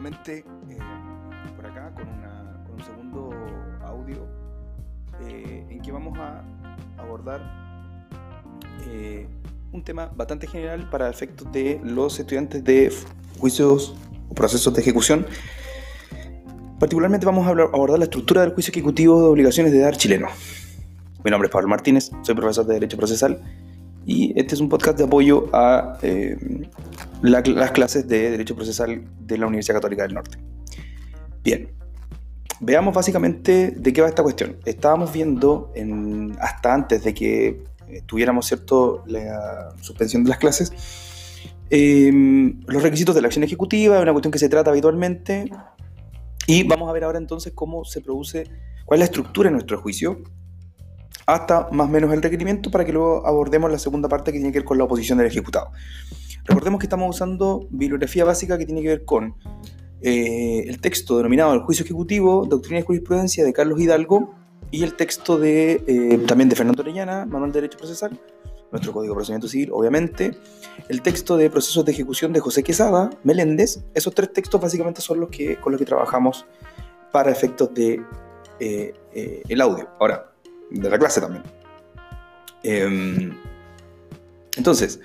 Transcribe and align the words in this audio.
nuevamente 0.00 0.44
eh, 0.70 0.78
por 1.56 1.66
acá 1.66 1.92
con, 1.92 2.06
un 2.06 2.84
segundo 2.84 3.30
audio 3.82 4.28
eh, 5.26 5.66
en 5.68 5.82
que 5.82 5.90
vamos 5.90 6.16
a 6.16 6.44
abordar 6.98 7.40
eh, 8.86 9.26
un 9.72 9.82
tema 9.82 10.06
bastante 10.14 10.46
general 10.46 10.88
para 10.88 11.10
efectos 11.10 11.50
de 11.50 11.80
los 11.82 12.20
estudiantes 12.20 12.62
de 12.62 12.92
juicios 13.40 13.96
o 14.28 14.34
procesos 14.34 14.72
de 14.72 14.82
ejecución. 14.82 15.26
Particularmente 16.78 17.26
vamos 17.26 17.44
a 17.48 17.50
abordar 17.50 17.98
la 17.98 18.04
estructura 18.04 18.42
del 18.42 18.54
juicio 18.54 18.70
ejecutivo 18.70 19.20
de 19.20 19.26
obligaciones 19.26 19.72
de 19.72 19.80
dar 19.80 19.96
chileno. 19.96 20.28
Mi 21.24 21.32
nombre 21.32 21.48
es 21.48 21.52
Pablo 21.52 21.66
Martínez, 21.66 22.12
soy 22.22 22.36
profesor 22.36 22.64
de 22.66 22.74
Derecho 22.74 22.96
Procesal 22.96 23.42
y 24.08 24.32
este 24.40 24.54
es 24.54 24.60
un 24.62 24.70
podcast 24.70 24.96
de 24.96 25.04
apoyo 25.04 25.50
a 25.52 25.98
las 27.20 27.70
clases 27.72 28.08
de 28.08 28.30
Derecho 28.30 28.56
Procesal 28.56 29.04
de 29.20 29.36
la 29.36 29.46
Universidad 29.46 29.76
Católica 29.76 30.04
del 30.04 30.14
Norte. 30.14 30.38
Bien, 31.44 31.68
veamos 32.58 32.94
básicamente 32.94 33.74
de 33.76 33.92
qué 33.92 34.00
va 34.00 34.08
esta 34.08 34.22
cuestión. 34.22 34.56
Estábamos 34.64 35.12
viendo 35.12 35.70
en, 35.74 36.34
hasta 36.40 36.72
antes 36.72 37.04
de 37.04 37.12
que 37.12 37.64
eh, 37.86 38.02
tuviéramos 38.06 38.46
cierto 38.46 39.04
la 39.06 39.74
suspensión 39.82 40.24
de 40.24 40.30
las 40.30 40.38
clases 40.38 40.72
em, 41.68 42.62
los 42.66 42.82
requisitos 42.82 43.14
de 43.14 43.20
la 43.20 43.26
acción 43.26 43.44
ejecutiva, 43.44 44.00
una 44.00 44.12
cuestión 44.12 44.32
que 44.32 44.38
se 44.38 44.48
trata 44.48 44.70
habitualmente. 44.70 45.50
Y 46.46 46.62
vamos 46.62 46.88
a 46.88 46.92
ver 46.94 47.04
ahora 47.04 47.18
entonces 47.18 47.52
cómo 47.54 47.84
se 47.84 48.00
produce, 48.00 48.44
cuál 48.86 49.00
es 49.00 49.00
la 49.00 49.04
estructura 49.04 49.50
de 49.50 49.52
nuestro 49.52 49.78
juicio, 49.82 50.22
hasta 51.26 51.68
más 51.72 51.88
o 51.88 51.90
menos 51.90 52.12
el 52.12 52.22
requerimiento 52.22 52.70
para 52.70 52.84
que 52.84 52.92
luego 52.92 53.26
abordemos 53.26 53.70
la 53.70 53.78
segunda 53.78 54.08
parte 54.08 54.32
que 54.32 54.38
tiene 54.38 54.52
que 54.52 54.60
ver 54.60 54.64
con 54.64 54.78
la 54.78 54.84
oposición 54.84 55.18
del 55.18 55.26
ejecutado. 55.26 55.72
Recordemos 56.44 56.80
que 56.80 56.86
estamos 56.86 57.14
usando 57.14 57.66
bibliografía 57.70 58.24
básica 58.24 58.56
que 58.56 58.64
tiene 58.64 58.80
que 58.80 58.88
ver 58.88 59.04
con 59.04 59.34
eh, 60.00 60.64
el 60.66 60.80
texto 60.80 61.16
denominado 61.16 61.52
El 61.52 61.60
juicio 61.60 61.84
ejecutivo, 61.84 62.46
Doctrina 62.46 62.78
y 62.78 62.82
Jurisprudencia 62.82 63.44
de 63.44 63.52
Carlos 63.52 63.80
Hidalgo 63.80 64.34
y 64.70 64.84
el 64.84 64.94
texto 64.94 65.38
de, 65.38 65.82
eh, 65.86 66.18
también 66.26 66.48
de 66.48 66.56
Fernando 66.56 66.82
Orellana, 66.82 67.26
Manual 67.26 67.52
de 67.52 67.60
Derecho 67.60 67.78
Procesal, 67.78 68.18
nuestro 68.70 68.92
Código 68.92 69.12
de 69.12 69.16
Procedimiento 69.16 69.48
Civil, 69.48 69.70
obviamente, 69.72 70.36
el 70.88 71.02
texto 71.02 71.36
de 71.36 71.50
Procesos 71.50 71.84
de 71.84 71.92
Ejecución 71.92 72.32
de 72.32 72.40
José 72.40 72.62
Quesada, 72.62 73.10
Meléndez. 73.24 73.84
Esos 73.94 74.14
tres 74.14 74.32
textos 74.32 74.60
básicamente 74.60 75.00
son 75.00 75.20
los 75.20 75.30
que, 75.30 75.56
con 75.56 75.72
los 75.72 75.78
que 75.78 75.86
trabajamos 75.86 76.46
para 77.12 77.30
efectos 77.30 77.72
de 77.74 78.02
eh, 78.60 78.94
el 79.48 79.60
audio, 79.60 79.88
ahora, 79.98 80.32
de 80.70 80.90
la 80.90 80.98
clase 80.98 81.20
también. 81.20 81.42
Em, 82.62 83.32
entonces, 84.56 85.00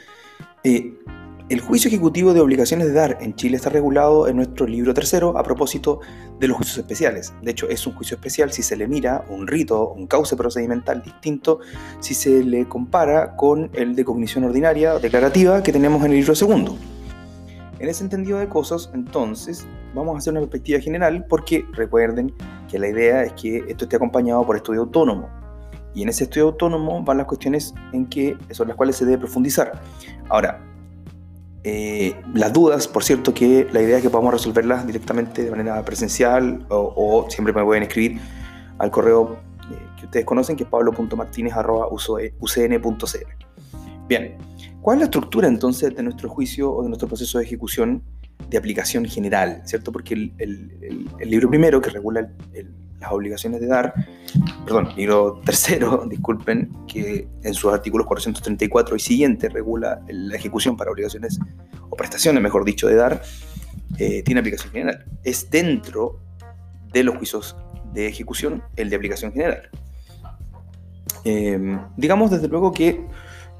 el 0.63 1.61
juicio 1.61 1.89
ejecutivo 1.89 2.33
de 2.33 2.39
obligaciones 2.39 2.87
de 2.87 2.93
dar 2.93 3.17
en 3.21 3.35
Chile 3.35 3.57
está 3.57 3.69
regulado 3.69 4.27
en 4.27 4.37
nuestro 4.37 4.65
libro 4.65 4.93
tercero 4.93 5.37
a 5.37 5.43
propósito 5.43 5.99
de 6.39 6.47
los 6.47 6.57
juicios 6.57 6.77
especiales. 6.79 7.33
De 7.41 7.51
hecho, 7.51 7.67
es 7.67 7.85
un 7.85 7.93
juicio 7.93 8.15
especial 8.15 8.51
si 8.51 8.63
se 8.63 8.75
le 8.75 8.87
mira 8.87 9.25
un 9.29 9.45
rito, 9.45 9.91
un 9.91 10.07
cauce 10.07 10.35
procedimental 10.35 11.03
distinto, 11.03 11.59
si 11.99 12.13
se 12.13 12.43
le 12.43 12.67
compara 12.67 13.35
con 13.35 13.69
el 13.73 13.95
de 13.95 14.05
cognición 14.05 14.45
ordinaria 14.45 14.97
declarativa 14.99 15.61
que 15.61 15.71
tenemos 15.71 16.03
en 16.05 16.11
el 16.11 16.17
libro 16.17 16.33
segundo. 16.33 16.77
En 17.79 17.89
ese 17.89 18.03
entendido 18.03 18.39
de 18.39 18.47
cosas, 18.47 18.89
entonces, 18.93 19.67
vamos 19.93 20.15
a 20.15 20.17
hacer 20.19 20.31
una 20.31 20.39
perspectiva 20.39 20.79
general 20.79 21.25
porque 21.27 21.65
recuerden 21.73 22.33
que 22.69 22.79
la 22.79 22.87
idea 22.87 23.23
es 23.23 23.33
que 23.33 23.57
esto 23.67 23.83
esté 23.85 23.97
acompañado 23.97 24.45
por 24.45 24.55
estudio 24.55 24.81
autónomo. 24.81 25.42
Y 25.95 26.03
en 26.03 26.09
ese 26.09 26.25
estudio 26.25 26.47
autónomo 26.47 27.01
van 27.03 27.17
las 27.17 27.25
cuestiones 27.27 27.73
en 27.91 28.05
que 28.07 28.37
son 28.51 28.67
las 28.67 28.77
cuales 28.77 28.95
se 28.95 29.05
debe 29.05 29.19
profundizar. 29.19 29.81
Ahora, 30.29 30.59
eh, 31.63 32.15
las 32.33 32.51
dudas, 32.51 32.89
por 32.89 33.03
cierto, 33.03 33.31
que 33.33 33.67
la 33.71 33.81
idea 33.81 33.97
es 33.97 34.03
que 34.03 34.09
podamos 34.09 34.33
resolverlas 34.33 34.85
directamente 34.85 35.43
de 35.43 35.51
manera 35.51 35.83
presencial 35.85 36.65
o, 36.69 37.25
siempre 37.29 37.53
me 37.53 37.63
pueden 37.63 37.83
escribir 37.83 38.19
al 38.79 38.91
correo 38.91 39.37
eh, 39.71 39.77
que 39.97 40.03
ustedes 40.05 40.25
conocen, 40.25 40.57
que 40.57 40.63
es 40.63 40.69
pablo.martinez.ucn.cl. 40.69 43.45
Bien, 44.09 44.35
¿cuál 44.81 44.97
es 44.97 44.99
la 44.99 45.05
estructura 45.05 45.47
entonces 45.47 45.95
de 45.95 46.03
nuestro 46.03 46.27
juicio 46.27 46.73
o 46.73 46.83
de 46.83 46.89
nuestro 46.89 47.07
proceso 47.07 47.37
de 47.37 47.45
ejecución 47.45 48.03
de 48.49 48.57
aplicación 48.57 49.05
general? 49.05 49.61
¿Cierto? 49.63 49.93
Porque 49.93 50.33
el, 50.37 51.07
libro 51.23 51.49
primero 51.49 51.79
que 51.79 51.89
regula 51.89 52.29
las 53.03 53.11
obligaciones 53.11 53.61
de 53.61 53.67
dar 53.67 53.93
perdón, 54.65 54.89
libro 54.95 55.41
tercero, 55.45 56.05
disculpen, 56.09 56.71
que 56.87 57.27
en 57.43 57.53
sus 57.53 57.73
artículos 57.73 58.07
434 58.07 58.95
y 58.95 58.99
siguiente 58.99 59.49
regula 59.49 60.01
la 60.07 60.35
ejecución 60.35 60.77
para 60.77 60.91
obligaciones 60.91 61.39
o 61.89 61.95
prestaciones, 61.95 62.41
mejor 62.41 62.65
dicho, 62.65 62.87
de 62.87 62.95
dar, 62.95 63.21
eh, 63.99 64.23
tiene 64.23 64.39
aplicación 64.39 64.71
general. 64.71 65.05
Es 65.23 65.49
dentro 65.49 66.19
de 66.91 67.03
los 67.03 67.17
juicios 67.17 67.55
de 67.93 68.07
ejecución 68.07 68.63
el 68.75 68.89
de 68.89 68.95
aplicación 68.95 69.31
general. 69.31 69.69
Em, 71.25 71.79
digamos 71.95 72.31
desde 72.31 72.47
luego 72.47 72.71
que 72.73 73.05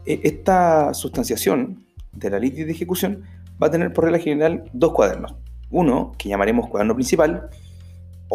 eh, 0.06 0.20
esta 0.24 0.94
sustanciación 0.94 1.86
de 2.12 2.30
la 2.30 2.40
ley 2.40 2.50
de 2.50 2.70
ejecución 2.70 3.24
va 3.62 3.68
a 3.68 3.72
tener 3.72 3.94
por 3.94 4.04
regla 4.04 4.20
general 4.20 4.70
dos 4.74 4.94
cuadernos. 4.94 5.36
Uno 5.70 6.14
que 6.18 6.30
llamaremos 6.30 6.70
cuaderno 6.70 6.94
principal, 6.94 7.50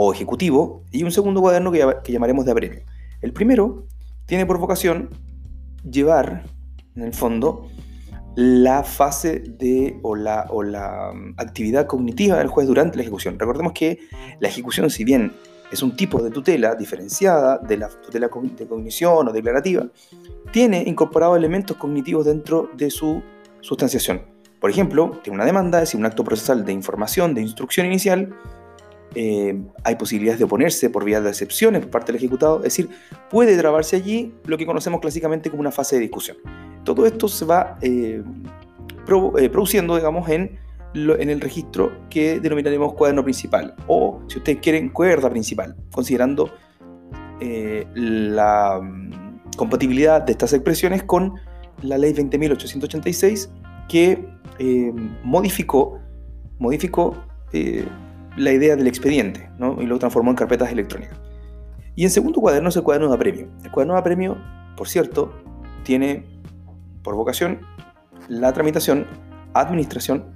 o 0.01 0.13
ejecutivo 0.13 0.85
y 0.93 1.03
un 1.03 1.11
segundo 1.11 1.41
cuaderno 1.41 1.73
que, 1.73 2.13
llamaremos 2.13 2.45
de 2.45 2.53
apremio. 2.53 2.83
El 3.21 3.33
primero 3.33 3.89
tiene 4.27 4.47
por 4.47 4.59
vocación 4.59 5.11
llevar, 5.83 6.45
en 6.95 7.03
el 7.03 7.13
fondo, 7.13 7.67
la 8.37 8.85
fase 8.85 9.41
de 9.41 9.99
o 10.05 10.15
la, 10.15 10.47
o 10.51 10.63
la 10.63 11.11
mm, 11.13 11.35
actividad 11.37 11.89
cognitiva 11.89 12.39
del 12.39 12.47
juez 12.47 12.69
durante 12.69 12.97
la 12.97 13.03
ejecución. 13.03 13.41
Recordemos 13.41 13.73
que 13.73 13.99
la 14.39 14.47
ejecución, 14.47 14.89
si 14.89 15.03
bien 15.03 15.33
es 15.73 15.83
un 15.83 15.97
tipo 15.97 16.23
de 16.23 16.31
tutela 16.31 16.77
diferenciada 16.77 17.59
de 17.59 17.79
la 17.79 17.89
tutela 17.89 18.29
de 18.29 18.69
cognición 18.69 19.27
o 19.27 19.33
declarativa, 19.33 19.89
tiene 20.53 20.85
incorporado 20.87 21.35
elementos 21.35 21.77
cognitivos 21.77 22.25
dentro 22.25 22.71
de 22.77 22.89
su 22.93 23.21
sustanciación. 23.63 24.23
Por 24.61 24.71
ejemplo, 24.71 25.19
tiene 25.25 25.35
una 25.35 25.45
demanda, 25.45 25.79
es 25.79 25.89
decir, 25.89 25.99
un 25.99 26.07
acto 26.07 26.23
procesal 26.23 26.65
de 26.65 26.73
información, 26.73 27.35
de 27.35 27.43
instrucción 27.43 27.87
inicial, 27.87 28.33
eh, 29.21 29.61
hay 29.83 29.97
posibilidades 29.97 30.39
de 30.39 30.45
oponerse 30.45 30.91
por 30.91 31.05
vía 31.05 31.21
de 31.21 31.29
excepciones 31.29 31.83
por 31.83 31.91
parte 31.91 32.13
del 32.13 32.21
ejecutado, 32.21 32.59
es 32.59 32.63
decir, 32.63 32.89
puede 33.29 33.59
trabarse 33.59 33.97
allí 33.97 34.33
lo 34.45 34.57
que 34.57 34.65
conocemos 34.65 35.01
clásicamente 35.01 35.51
como 35.51 35.61
una 35.61 35.73
fase 35.73 35.97
de 35.97 36.03
discusión. 36.03 36.37
Todo 36.85 37.05
esto 37.05 37.27
se 37.27 37.45
va 37.45 37.77
eh, 37.83 38.23
eh, 38.23 39.49
produciendo, 39.51 39.97
digamos, 39.97 40.29
en, 40.29 40.57
el 40.95 41.41
registro 41.41 41.91
que 42.09 42.39
denominaremos 42.39 42.95
cuaderno 42.95 43.25
principal, 43.25 43.75
o 43.89 44.23
si 44.29 44.39
ustedes 44.39 44.61
quieren, 44.61 44.89
cuerda 44.89 45.29
principal, 45.29 45.75
considerando 45.91 46.55
la 47.41 48.81
mm, 48.81 49.57
compatibilidad 49.57 50.23
de 50.23 50.31
estas 50.31 50.53
expresiones 50.53 51.03
con 51.03 51.35
la 51.83 51.99
ley 51.99 52.13
20.886 52.13 53.49
que 53.89 54.29
modificó, 55.25 55.99
modificó 56.61 57.17
la 58.39 58.53
idea 58.53 58.77
del 58.77 58.87
expediente 58.87 59.51
¿no? 59.59 59.81
y 59.81 59.87
lo 59.87 59.99
transformó 59.99 60.31
en 60.31 60.37
carpetas 60.37 60.71
electrónicas. 60.71 61.19
Y 61.95 62.05
en 62.05 62.11
segundo 62.11 62.41
cuaderno 62.41 62.69
es 62.69 62.77
el 62.77 62.83
cuaderno 62.83 63.09
de 63.09 63.15
apremio. 63.15 63.49
El 63.65 63.71
cuaderno 63.71 63.95
de 63.95 64.01
apremio, 64.01 64.39
por 64.77 64.89
cierto, 64.89 65.33
tiene 65.83 66.25
por 67.03 67.17
vocación 67.17 67.61
la 68.29 68.53
tramitación, 68.53 69.07
administración, 69.55 70.27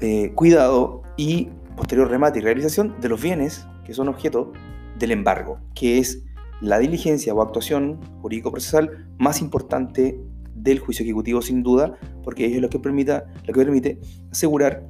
eh, 0.00 0.32
cuidado 0.34 1.02
y 1.16 1.48
posterior 1.76 2.08
remate 2.08 2.38
y 2.38 2.42
realización 2.42 3.00
de 3.00 3.08
los 3.08 3.20
bienes 3.20 3.66
que 3.84 3.94
son 3.94 4.08
objeto 4.08 4.52
del 4.98 5.10
embargo, 5.10 5.58
que 5.74 5.98
es 5.98 6.24
la 6.60 6.78
diligencia 6.78 7.34
o 7.34 7.42
actuación 7.42 8.00
jurídico-procesal 8.20 9.08
más 9.18 9.40
importante 9.40 10.20
del 10.54 10.78
juicio 10.78 11.02
ejecutivo 11.02 11.42
sin 11.42 11.62
duda, 11.62 11.98
porque 12.22 12.46
es 12.46 12.60
lo 12.60 12.68
que, 12.68 12.78
permita, 12.78 13.24
lo 13.44 13.52
que 13.52 13.60
permite 13.60 13.98
asegurar 14.30 14.86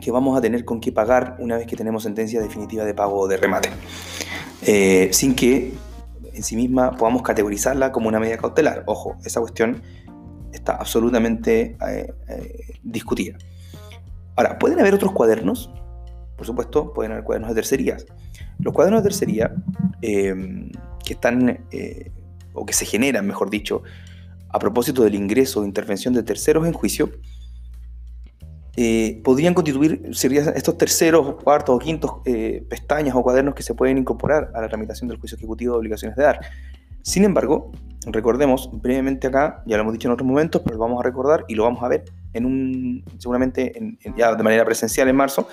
que 0.00 0.10
vamos 0.10 0.36
a 0.36 0.40
tener 0.40 0.64
con 0.64 0.80
qué 0.80 0.92
pagar 0.92 1.36
una 1.38 1.56
vez 1.56 1.66
que 1.66 1.76
tenemos 1.76 2.02
sentencia 2.02 2.40
definitiva 2.40 2.84
de 2.84 2.94
pago 2.94 3.28
de 3.28 3.36
remate, 3.36 3.70
eh, 4.62 5.10
sin 5.12 5.34
que 5.34 5.74
en 6.32 6.42
sí 6.42 6.56
misma 6.56 6.92
podamos 6.92 7.22
categorizarla 7.22 7.92
como 7.92 8.08
una 8.08 8.18
medida 8.18 8.38
cautelar. 8.38 8.84
Ojo, 8.86 9.16
esa 9.24 9.40
cuestión 9.40 9.82
está 10.52 10.76
absolutamente 10.76 11.76
eh, 11.88 12.12
eh, 12.28 12.78
discutida. 12.82 13.38
Ahora, 14.36 14.58
¿pueden 14.58 14.80
haber 14.80 14.94
otros 14.94 15.12
cuadernos? 15.12 15.70
Por 16.36 16.46
supuesto, 16.46 16.92
pueden 16.92 17.12
haber 17.12 17.24
cuadernos 17.24 17.50
de 17.50 17.54
tercerías. 17.56 18.06
Los 18.58 18.72
cuadernos 18.72 19.02
de 19.02 19.08
tercería 19.10 19.54
que 20.00 21.12
están, 21.12 21.66
o 22.54 22.64
que 22.64 22.72
se 22.72 22.86
generan, 22.86 23.26
mejor 23.26 23.50
dicho, 23.50 23.82
a 24.48 24.58
propósito 24.58 25.02
del 25.02 25.14
ingreso 25.14 25.60
o 25.60 25.64
intervención 25.64 26.14
de 26.14 26.22
terceros 26.22 26.66
en 26.66 26.72
juicio, 26.72 27.10
eh, 28.82 29.20
podrían 29.22 29.52
constituir 29.52 30.08
serían 30.12 30.54
estos 30.56 30.78
terceros, 30.78 31.34
cuartos 31.44 31.76
o 31.76 31.78
quintos 31.78 32.12
eh, 32.24 32.64
pestañas 32.66 33.14
o 33.14 33.22
cuadernos 33.22 33.54
que 33.54 33.62
se 33.62 33.74
pueden 33.74 33.98
incorporar 33.98 34.50
a 34.54 34.62
la 34.62 34.68
tramitación 34.68 35.06
del 35.06 35.18
juicio 35.18 35.36
ejecutivo 35.36 35.74
de 35.74 35.80
obligaciones 35.80 36.16
de 36.16 36.22
dar. 36.22 36.40
Sin 37.02 37.24
embargo, 37.24 37.72
recordemos 38.06 38.70
brevemente 38.72 39.26
acá, 39.26 39.62
ya 39.66 39.76
lo 39.76 39.82
hemos 39.82 39.92
dicho 39.92 40.08
en 40.08 40.12
otros 40.12 40.26
momentos, 40.26 40.62
pero 40.64 40.76
lo 40.76 40.80
vamos 40.80 40.98
a 40.98 41.02
recordar 41.02 41.44
y 41.46 41.56
lo 41.56 41.64
vamos 41.64 41.82
a 41.82 41.88
ver 41.88 42.06
en 42.32 42.46
un, 42.46 43.04
seguramente 43.18 43.98
ya 44.16 44.34
de 44.34 44.42
manera 44.42 44.64
presencial 44.64 45.08
en 45.08 45.16
marzo, 45.16 45.46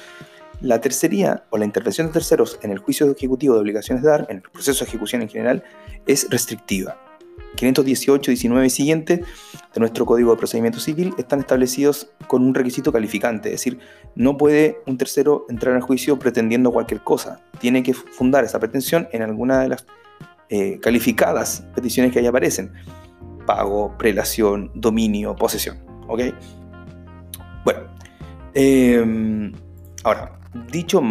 la 0.61 0.79
tercería 0.79 1.43
o 1.49 1.57
la 1.57 1.65
intervención 1.65 2.07
de 2.07 2.13
terceros 2.13 2.57
en 2.61 2.71
el 2.71 2.77
juicio 2.77 3.11
ejecutivo 3.11 3.55
de 3.55 3.59
obligaciones 3.59 4.05
de 4.05 4.09
dar, 4.09 4.25
en 4.29 4.37
el 4.37 4.43
proceso 4.43 4.85
de 4.85 4.89
ejecución 4.89 5.21
en 5.21 5.27
general, 5.27 5.63
es 6.05 6.29
restrictiva. 6.29 6.97
518, 7.57 8.31
19 8.31 8.67
y 8.67 8.69
siguientes 8.69 9.19
de 9.77 9.81
nuestro 9.81 10.07
Código 10.07 10.31
de 10.31 10.37
Procedimiento 10.37 10.79
Civil 10.79 11.13
están 11.19 11.39
establecidos 11.39 12.09
con 12.25 12.43
un 12.43 12.55
requisito 12.55 12.91
calificante, 12.91 13.49
es 13.49 13.61
decir, 13.61 13.77
no 14.15 14.35
puede 14.35 14.79
un 14.87 14.97
tercero 14.97 15.45
entrar 15.49 15.75
al 15.75 15.81
juicio 15.81 16.17
pretendiendo 16.17 16.71
cualquier 16.71 17.01
cosa, 17.01 17.41
tiene 17.59 17.83
que 17.83 17.93
fundar 17.93 18.43
esa 18.43 18.59
pretensión 18.59 19.07
en 19.11 19.21
alguna 19.21 19.59
de 19.59 19.69
las 19.69 19.85
eh, 20.49 20.79
calificadas 20.79 21.63
peticiones 21.75 22.11
que 22.11 22.17
ahí 22.17 22.25
aparecen, 22.25 22.73
pago, 23.45 23.95
prelación, 23.99 24.71
dominio, 24.73 25.35
posesión, 25.35 25.77
¿ok? 26.07 26.21
Bueno, 27.63 27.81
em, 28.55 29.53
ahora, 30.03 30.39
dicho 30.71 31.03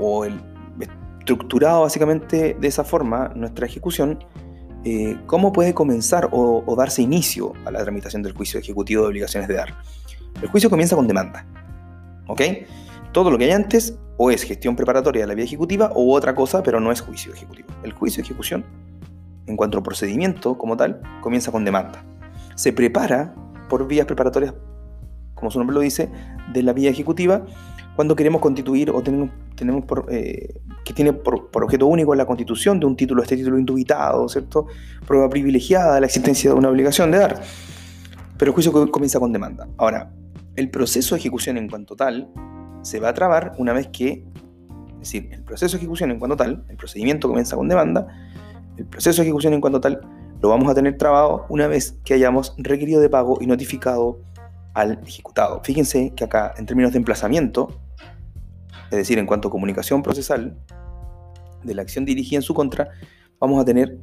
o 0.00 0.26
estructurado 1.20 1.82
básicamente 1.82 2.56
de 2.58 2.68
esa 2.68 2.84
forma 2.84 3.32
nuestra 3.34 3.66
ejecución, 3.66 4.18
eh, 4.84 5.16
¿cómo 5.26 5.52
puede 5.52 5.74
comenzar 5.74 6.28
o, 6.32 6.74
darse 6.76 7.02
inicio 7.02 7.52
a 7.64 7.70
la 7.70 7.82
tramitación 7.82 8.22
del 8.22 8.32
juicio 8.32 8.58
ejecutivo 8.58 9.02
de 9.02 9.08
obligaciones 9.08 9.48
de 9.48 9.54
dar? 9.54 9.74
El 10.40 10.48
juicio 10.48 10.70
comienza 10.70 10.96
con 10.96 11.06
demanda. 11.06 11.46
¿Ok? 12.26 12.40
Todo 13.12 13.30
lo 13.30 13.38
que 13.38 13.44
hay 13.44 13.50
antes 13.50 13.98
o 14.16 14.30
es 14.30 14.42
gestión 14.42 14.76
preparatoria 14.76 15.22
de 15.22 15.26
la 15.28 15.34
vía 15.34 15.44
ejecutiva 15.44 15.90
o 15.94 16.14
otra 16.14 16.34
cosa, 16.34 16.62
pero 16.62 16.80
no 16.80 16.90
es 16.92 17.00
juicio 17.00 17.32
ejecutivo. 17.32 17.68
El 17.82 17.92
juicio 17.92 18.22
de 18.22 18.26
ejecución, 18.26 18.64
en 19.46 19.56
cuanto 19.56 19.78
al 19.78 19.82
procedimiento 19.82 20.56
como 20.56 20.76
tal, 20.76 21.00
comienza 21.20 21.52
con 21.52 21.64
demanda. 21.64 22.04
Se 22.54 22.72
prepara 22.72 23.34
por 23.68 23.86
vías 23.86 24.06
preparatorias, 24.06 24.54
como 25.34 25.50
su 25.50 25.58
nombre 25.58 25.74
lo 25.74 25.80
dice, 25.80 26.10
de 26.52 26.62
la 26.62 26.72
vía 26.72 26.90
ejecutiva 26.90 27.44
cuando 27.96 28.16
queremos 28.16 28.40
constituir 28.40 28.90
o 28.90 29.02
tenemos, 29.02 29.30
tenemos 29.62 29.84
eh, 30.10 30.60
que 30.84 30.92
tiene 30.92 31.12
por, 31.12 31.48
objeto 31.52 31.86
único 31.86 32.14
la 32.14 32.26
constitución 32.26 32.80
de 32.80 32.86
un 32.86 32.96
título, 32.96 33.22
este 33.22 33.36
título 33.36 33.58
indubitado, 33.58 34.28
¿cierto? 34.28 34.66
Prueba 35.06 35.28
privilegiada 35.28 35.94
de 35.94 36.00
la 36.00 36.06
existencia 36.06 36.50
de 36.50 36.56
una 36.56 36.68
obligación 36.68 37.10
de 37.12 37.18
dar. 37.18 37.42
Pero 38.36 38.50
el 38.50 38.54
juicio 38.54 38.90
comienza 38.90 39.20
con 39.20 39.32
demanda. 39.32 39.68
Ahora, 39.76 40.12
el 40.56 40.68
proceso 40.70 41.14
de 41.14 41.20
ejecución 41.20 41.56
en 41.56 41.68
cuanto 41.68 41.94
tal 41.94 42.28
se 42.82 42.98
va 42.98 43.10
a 43.10 43.14
trabar 43.14 43.52
una 43.58 43.72
vez 43.72 43.88
que, 43.88 44.24
es 44.94 44.98
decir, 44.98 45.28
el 45.32 45.44
proceso 45.44 45.76
de 45.76 45.78
ejecución 45.78 46.10
en 46.10 46.18
cuanto 46.18 46.36
tal, 46.36 46.64
el 46.68 46.76
procedimiento 46.76 47.28
comienza 47.28 47.56
con 47.56 47.68
demanda, 47.68 48.08
el 48.76 48.86
proceso 48.86 49.22
de 49.22 49.28
ejecución 49.28 49.54
en 49.54 49.60
cuanto 49.60 49.80
tal 49.80 50.00
lo 50.40 50.48
vamos 50.48 50.68
a 50.68 50.74
tener 50.74 50.98
trabado 50.98 51.46
una 51.48 51.68
vez 51.68 51.98
que 52.04 52.14
hayamos 52.14 52.54
requerido 52.58 53.00
de 53.00 53.08
pago 53.08 53.38
y 53.40 53.46
notificado 53.46 54.18
al 54.74 54.98
ejecutado. 55.06 55.60
Fíjense 55.62 56.12
que 56.16 56.24
acá, 56.24 56.52
en 56.56 56.66
términos 56.66 56.92
de 56.92 56.98
emplazamiento, 56.98 57.80
es 58.92 58.98
decir, 58.98 59.18
en 59.18 59.24
cuanto 59.24 59.48
a 59.48 59.50
comunicación 59.50 60.02
procesal 60.02 60.58
de 61.64 61.74
la 61.74 61.80
acción 61.80 62.04
dirigida 62.04 62.36
en 62.36 62.42
su 62.42 62.52
contra, 62.52 62.90
vamos 63.40 63.58
a 63.60 63.64
tener 63.64 63.98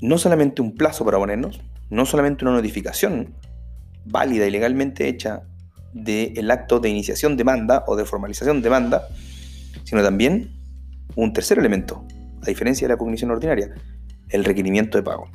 no 0.00 0.18
solamente 0.18 0.62
un 0.62 0.74
plazo 0.74 1.04
para 1.04 1.18
ponernos, 1.18 1.60
no 1.90 2.06
solamente 2.06 2.44
una 2.44 2.54
notificación 2.54 3.34
válida 4.04 4.46
y 4.46 4.52
legalmente 4.52 5.08
hecha 5.08 5.42
del 5.92 6.48
acto 6.50 6.78
de 6.78 6.90
iniciación 6.90 7.32
de 7.32 7.38
demanda 7.38 7.82
o 7.88 7.96
de 7.96 8.04
formalización 8.04 8.58
de 8.58 8.62
demanda, 8.62 9.08
sino 9.82 10.00
también 10.00 10.52
un 11.16 11.32
tercer 11.32 11.58
elemento, 11.58 12.06
a 12.42 12.46
diferencia 12.46 12.86
de 12.86 12.94
la 12.94 12.98
cognición 12.98 13.32
ordinaria, 13.32 13.74
el 14.28 14.44
requerimiento 14.44 14.96
de 14.96 15.02
pago. 15.02 15.28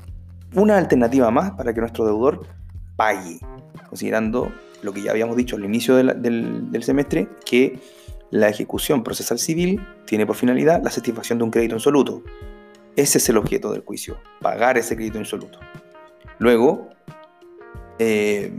Una 0.56 0.78
alternativa 0.78 1.31
más 1.31 1.51
para 1.51 1.74
que 1.74 1.81
nuestro 1.81 2.06
deudor 2.06 2.48
pague, 2.95 3.39
considerando 3.89 4.54
lo 4.81 4.94
que 4.94 5.01
ya 5.01 5.12
habíamos 5.12 5.38
dicho 5.38 5.56
al 5.56 5.66
inicio 5.66 5.95
del, 5.95 6.83
semestre, 6.83 7.28
que 7.45 7.80
la 8.31 8.50
ejecución 8.50 9.04
procesal 9.04 9.38
civil 9.38 9.86
tiene 10.06 10.25
por 10.25 10.36
finalidad 10.36 10.81
la 10.83 10.89
satisfacción 10.89 11.38
de 11.38 11.44
un 11.44 11.51
crédito 11.51 11.75
insoluto. 11.75 12.24
Ese 12.95 13.19
es 13.19 13.30
el 13.30 13.38
objeto 13.38 13.72
del 13.72 13.81
juicio, 13.81 14.18
pagar 14.42 14.78
ese 14.78 14.95
crédito 14.95 15.19
insoluto. 15.19 15.60
Luego, 16.39 16.89
eh, 18.00 18.51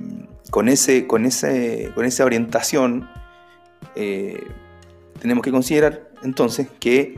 con, 0.50 0.68
ese, 0.68 1.06
con, 1.06 1.24
ese, 1.26 1.90
con 1.94 2.04
esa 2.04 2.24
orientación, 2.24 3.08
eh, 3.96 4.42
tenemos 5.20 5.42
que 5.42 5.50
considerar 5.50 6.10
entonces 6.22 6.68
que 6.78 7.16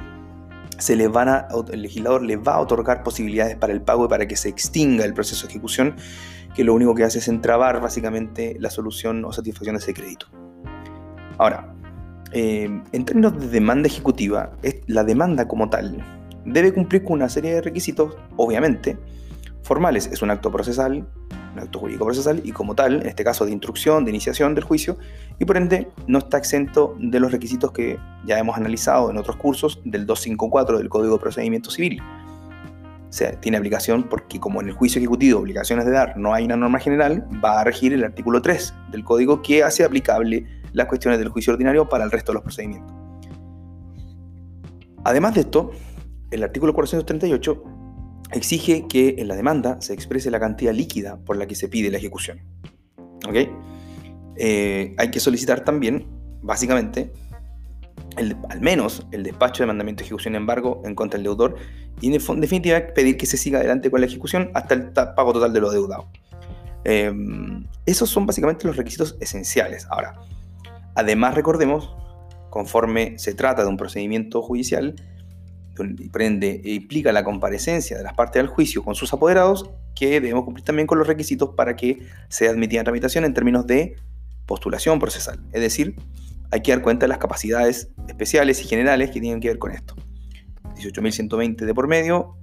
se 0.78 0.96
le 0.96 1.08
van 1.08 1.28
a, 1.28 1.48
el 1.72 1.82
legislador 1.82 2.22
le 2.22 2.36
va 2.36 2.54
a 2.54 2.60
otorgar 2.60 3.02
posibilidades 3.02 3.56
para 3.56 3.72
el 3.72 3.82
pago 3.82 4.06
y 4.06 4.08
para 4.08 4.26
que 4.26 4.36
se 4.36 4.48
extinga 4.48 5.04
el 5.04 5.14
proceso 5.14 5.46
de 5.46 5.52
ejecución 5.52 5.96
que 6.54 6.64
lo 6.64 6.74
único 6.74 6.94
que 6.94 7.04
hace 7.04 7.18
es 7.18 7.28
entrabar 7.28 7.80
básicamente 7.80 8.56
la 8.58 8.70
solución 8.70 9.24
o 9.24 9.32
satisfacción 9.32 9.76
de 9.76 9.80
ese 9.80 9.94
crédito. 9.94 10.26
Ahora, 11.38 11.74
eh, 12.34 12.68
en 12.92 13.04
términos 13.04 13.38
de 13.38 13.48
demanda 13.48 13.88
ejecutiva, 13.88 14.52
la 14.86 15.04
demanda 15.04 15.48
como 15.48 15.70
tal 15.70 16.04
debe 16.44 16.72
cumplir 16.72 17.04
con 17.04 17.14
una 17.14 17.28
serie 17.28 17.54
de 17.54 17.62
requisitos, 17.62 18.16
obviamente, 18.36 18.98
formales. 19.62 20.08
Es 20.12 20.20
un 20.20 20.30
acto 20.30 20.50
procesal, 20.50 21.06
un 21.54 21.58
acto 21.58 21.78
jurídico 21.78 22.04
procesal, 22.04 22.42
y 22.44 22.52
como 22.52 22.74
tal, 22.74 23.00
en 23.00 23.06
este 23.06 23.24
caso 23.24 23.46
de 23.46 23.52
instrucción, 23.52 24.04
de 24.04 24.10
iniciación 24.10 24.54
del 24.54 24.64
juicio, 24.64 24.98
y 25.38 25.44
por 25.46 25.56
ende 25.56 25.88
no 26.06 26.18
está 26.18 26.36
exento 26.36 26.96
de 26.98 27.18
los 27.20 27.32
requisitos 27.32 27.72
que 27.72 27.98
ya 28.26 28.38
hemos 28.38 28.56
analizado 28.56 29.10
en 29.10 29.16
otros 29.16 29.36
cursos 29.36 29.80
del 29.84 30.04
254 30.04 30.78
del 30.78 30.88
Código 30.88 31.14
de 31.14 31.20
Procedimiento 31.20 31.70
Civil 31.70 32.02
sea, 33.14 33.32
tiene 33.40 33.56
aplicación 33.56 34.02
porque 34.02 34.40
como 34.40 34.60
en 34.60 34.68
el 34.68 34.74
juicio 34.74 34.98
ejecutivo 34.98 35.40
obligaciones 35.40 35.86
de 35.86 35.92
dar 35.92 36.16
no 36.16 36.34
hay 36.34 36.44
una 36.44 36.56
norma 36.56 36.80
general, 36.80 37.24
va 37.42 37.60
a 37.60 37.64
regir 37.64 37.92
el 37.92 38.02
artículo 38.02 38.42
3 38.42 38.74
del 38.90 39.04
código 39.04 39.40
que 39.40 39.62
hace 39.62 39.84
aplicable 39.84 40.46
las 40.74 40.86
cuestiones 40.86 41.18
del 41.18 41.30
juicio 41.30 41.52
ordinario 41.52 41.88
para 41.88 42.04
el 42.04 42.10
resto 42.10 42.32
de 42.32 42.34
los 42.34 42.42
procedimientos. 42.42 42.94
Además 45.04 45.34
de 45.34 45.40
esto, 45.40 45.70
el 46.30 46.42
artículo 46.42 46.74
438 46.74 47.64
exige 48.32 48.86
que 48.88 49.14
en 49.18 49.28
la 49.28 49.36
demanda 49.36 49.80
se 49.80 49.94
exprese 49.94 50.30
la 50.30 50.40
cantidad 50.40 50.72
líquida 50.72 51.18
por 51.24 51.36
la 51.36 51.46
que 51.46 51.54
se 51.54 51.68
pide 51.68 51.90
la 51.90 51.98
ejecución. 51.98 52.40
¿Ok? 53.26 53.48
Eh, 54.36 54.94
hay 54.98 55.10
que 55.10 55.20
solicitar 55.20 55.64
también, 55.64 56.06
básicamente, 56.42 57.12
al 58.16 58.60
menos 58.60 59.06
el 59.12 59.22
despacho 59.22 59.62
de 59.62 59.68
mandamiento 59.68 60.00
de 60.00 60.06
ejecución 60.06 60.34
embargo 60.34 60.82
en 60.84 60.94
contra 60.94 61.18
del 61.18 61.24
deudor 61.24 61.56
y 62.00 62.12
en 62.12 62.40
definitiva 62.40 62.80
pedir 62.94 63.16
que 63.16 63.26
se 63.26 63.36
siga 63.36 63.58
adelante 63.58 63.90
con 63.90 64.00
la 64.00 64.06
ejecución 64.06 64.50
hasta 64.54 64.74
el 64.74 64.92
pago 64.92 65.32
total 65.32 65.52
de 65.52 65.60
lo 65.60 65.70
deudado. 65.70 66.08
Em, 66.84 67.66
esos 67.86 68.10
son 68.10 68.26
básicamente 68.26 68.66
los 68.66 68.76
requisitos 68.76 69.16
esenciales. 69.20 69.86
Ahora, 69.90 70.20
además 70.94 71.34
recordemos, 71.34 71.94
conforme 72.50 73.18
se 73.18 73.34
trata 73.34 73.62
de 73.62 73.68
un 73.68 73.76
procedimiento 73.76 74.42
judicial, 74.42 74.94
prende 76.12 76.60
implica 76.64 77.12
la 77.12 77.24
comparecencia 77.24 77.96
de 77.96 78.04
las 78.04 78.14
partes 78.14 78.40
del 78.40 78.48
juicio 78.48 78.82
con 78.84 78.94
sus 78.94 79.12
apoderados, 79.12 79.70
que 79.94 80.20
debemos 80.20 80.44
cumplir 80.44 80.64
también 80.64 80.86
con 80.86 80.98
los 80.98 81.06
requisitos 81.06 81.50
para 81.56 81.76
que 81.76 82.06
sea 82.28 82.50
admitida 82.50 82.80
en 82.80 82.84
tramitación 82.84 83.24
en 83.24 83.34
términos 83.34 83.66
de 83.66 83.96
postulación 84.46 84.98
procesal. 84.98 85.40
Es 85.52 85.60
decir, 85.60 85.96
hay 86.50 86.60
que 86.62 86.70
dar 86.72 86.82
cuenta 86.82 87.04
de 87.04 87.08
las 87.08 87.18
capacidades 87.18 87.90
especiales 88.08 88.60
y 88.60 88.64
generales 88.64 89.10
que 89.10 89.20
tienen 89.20 89.40
que 89.40 89.48
ver 89.48 89.58
con 89.58 89.72
esto. 89.72 89.96
18.120 90.76 91.56
de 91.56 91.74
por 91.74 91.88
medio, 91.88 92.36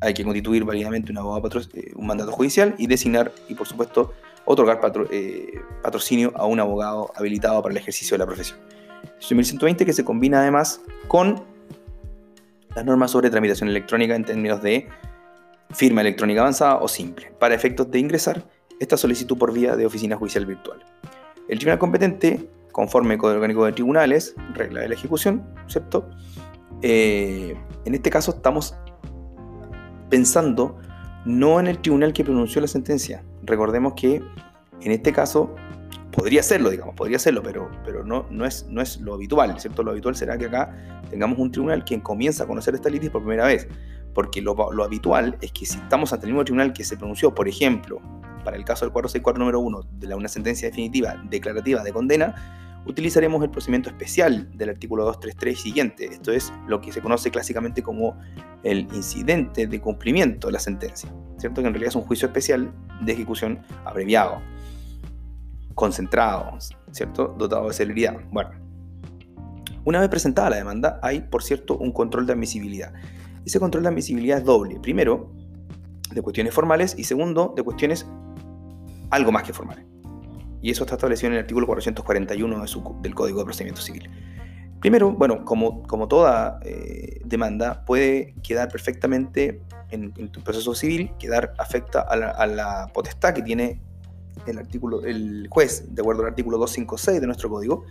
hay 0.00 0.14
que 0.14 0.24
constituir 0.24 0.64
válidamente 0.64 1.12
un, 1.12 1.18
eh, 1.18 1.92
un 1.94 2.06
mandato 2.06 2.32
judicial 2.32 2.74
y 2.78 2.86
designar 2.86 3.32
y 3.48 3.54
por 3.54 3.66
supuesto 3.66 4.14
otorgar 4.44 4.80
eh, 5.10 5.60
patrocinio 5.82 6.32
a 6.36 6.46
un 6.46 6.60
abogado 6.60 7.12
habilitado 7.14 7.62
para 7.62 7.72
el 7.72 7.78
ejercicio 7.78 8.14
de 8.14 8.18
la 8.18 8.26
profesión. 8.26 8.58
18.120 9.20 9.84
que 9.84 9.92
se 9.92 10.04
combina 10.04 10.40
además 10.40 10.80
con 11.08 11.42
las 12.74 12.84
normas 12.84 13.10
sobre 13.10 13.30
tramitación 13.30 13.68
electrónica 13.68 14.14
en 14.14 14.24
términos 14.24 14.62
de 14.62 14.88
firma 15.70 16.00
electrónica 16.00 16.40
avanzada 16.40 16.76
o 16.76 16.88
simple, 16.88 17.32
para 17.38 17.54
efectos 17.54 17.90
de 17.90 17.98
ingresar 17.98 18.44
esta 18.78 18.96
solicitud 18.96 19.38
por 19.38 19.52
vía 19.52 19.76
de 19.76 19.86
oficina 19.86 20.16
judicial 20.16 20.46
virtual. 20.46 20.84
El 21.48 21.58
tribunal 21.58 21.78
competente 21.78 22.48
conforme 22.72 23.18
con 23.18 23.30
el 23.30 23.36
orgánico 23.36 23.64
de 23.64 23.72
tribunales, 23.72 24.34
regla 24.54 24.80
de 24.80 24.88
la 24.88 24.94
ejecución, 24.94 25.44
¿cierto? 25.66 26.08
Eh, 26.82 27.56
en 27.84 27.94
este 27.94 28.10
caso 28.10 28.32
estamos 28.32 28.74
pensando 30.08 30.78
no 31.24 31.60
en 31.60 31.66
el 31.66 31.78
tribunal 31.78 32.12
que 32.12 32.24
pronunció 32.24 32.60
la 32.60 32.68
sentencia. 32.68 33.22
Recordemos 33.42 33.94
que 33.94 34.22
en 34.82 34.92
este 34.92 35.12
caso 35.12 35.54
podría 36.12 36.42
serlo, 36.42 36.70
digamos, 36.70 36.94
podría 36.94 37.18
serlo, 37.18 37.42
pero, 37.42 37.70
pero 37.84 38.04
no, 38.04 38.26
no, 38.30 38.44
es, 38.44 38.66
no 38.68 38.80
es 38.80 39.00
lo 39.00 39.14
habitual, 39.14 39.58
¿cierto? 39.60 39.82
Lo 39.82 39.92
habitual 39.92 40.16
será 40.16 40.36
que 40.38 40.46
acá 40.46 40.74
tengamos 41.08 41.38
un 41.38 41.50
tribunal 41.50 41.84
que 41.84 42.00
comienza 42.02 42.44
a 42.44 42.46
conocer 42.46 42.74
esta 42.74 42.90
litis 42.90 43.10
por 43.10 43.22
primera 43.22 43.46
vez, 43.46 43.68
porque 44.14 44.42
lo, 44.42 44.54
lo 44.72 44.84
habitual 44.84 45.36
es 45.40 45.52
que 45.52 45.66
si 45.66 45.78
estamos 45.78 46.12
ante 46.12 46.26
el 46.26 46.32
mismo 46.32 46.44
tribunal 46.44 46.72
que 46.72 46.84
se 46.84 46.96
pronunció, 46.96 47.34
por 47.34 47.48
ejemplo, 47.48 48.00
para 48.44 48.56
el 48.56 48.64
caso 48.64 48.84
del 48.84 48.92
464 48.92 49.38
número 49.38 49.60
1 49.60 49.82
de 49.98 50.08
la, 50.08 50.16
una 50.16 50.28
sentencia 50.28 50.68
definitiva 50.68 51.22
declarativa 51.28 51.82
de 51.82 51.92
condena, 51.92 52.34
utilizaremos 52.86 53.42
el 53.42 53.50
procedimiento 53.50 53.90
especial 53.90 54.50
del 54.56 54.70
artículo 54.70 55.04
233 55.04 55.60
siguiente. 55.60 56.06
Esto 56.06 56.32
es 56.32 56.52
lo 56.66 56.80
que 56.80 56.92
se 56.92 57.00
conoce 57.00 57.30
clásicamente 57.30 57.82
como 57.82 58.18
el 58.62 58.88
incidente 58.92 59.66
de 59.66 59.80
cumplimiento 59.80 60.48
de 60.48 60.52
la 60.54 60.60
sentencia, 60.60 61.12
¿cierto? 61.38 61.60
Que 61.60 61.68
en 61.68 61.74
realidad 61.74 61.90
es 61.90 61.96
un 61.96 62.02
juicio 62.02 62.26
especial 62.26 62.72
de 63.00 63.12
ejecución 63.12 63.60
abreviado. 63.84 64.40
concentrado, 65.74 66.58
¿cierto? 66.90 67.34
Dotado 67.38 67.68
de 67.68 67.72
celeridad. 67.74 68.16
Bueno, 68.30 68.50
una 69.84 70.00
vez 70.00 70.10
presentada 70.10 70.50
la 70.50 70.56
demanda, 70.56 71.00
hay, 71.02 71.20
por 71.20 71.42
cierto, 71.42 71.78
un 71.78 71.92
control 71.92 72.26
de 72.26 72.34
admisibilidad. 72.34 72.92
Ese 73.46 73.58
control 73.58 73.84
de 73.84 73.88
admisibilidad 73.88 74.38
es 74.38 74.44
doble. 74.44 74.78
Primero, 74.80 75.32
de 76.12 76.20
cuestiones 76.20 76.52
formales 76.52 76.94
y 76.98 77.04
segundo, 77.04 77.54
de 77.56 77.62
cuestiones 77.62 78.06
algo 79.10 79.32
más 79.32 79.44
que 79.44 79.54
formales. 79.54 79.86
Y 80.62 80.70
eso 80.70 80.84
está 80.84 80.96
establecido 80.96 81.28
en 81.28 81.34
el 81.34 81.40
artículo 81.40 81.66
441 81.66 82.64
del 83.02 83.14
Código 83.14 83.38
de 83.38 83.44
Procedimiento 83.44 83.80
Civil. 83.80 84.10
Primero, 84.80 85.12
bueno, 85.12 85.44
como, 85.44 85.82
como 85.82 86.08
toda 86.08 86.58
eh, 86.64 87.20
demanda, 87.24 87.84
puede 87.84 88.34
quedar 88.42 88.68
perfectamente 88.70 89.60
en, 89.90 90.12
tu 90.30 90.42
proceso 90.42 90.74
civil, 90.74 91.12
quedar 91.18 91.52
afecta 91.58 92.00
a 92.00 92.16
la, 92.16 92.30
a 92.30 92.46
la, 92.46 92.90
potestad 92.94 93.34
que 93.34 93.42
tiene 93.42 93.80
el, 94.46 94.58
artículo, 94.58 95.04
el 95.04 95.48
juez, 95.50 95.94
de 95.94 96.00
acuerdo 96.00 96.22
al 96.22 96.28
artículo 96.28 96.56
256 96.56 97.20
de 97.20 97.26
nuestro 97.26 97.50
código, 97.50 97.84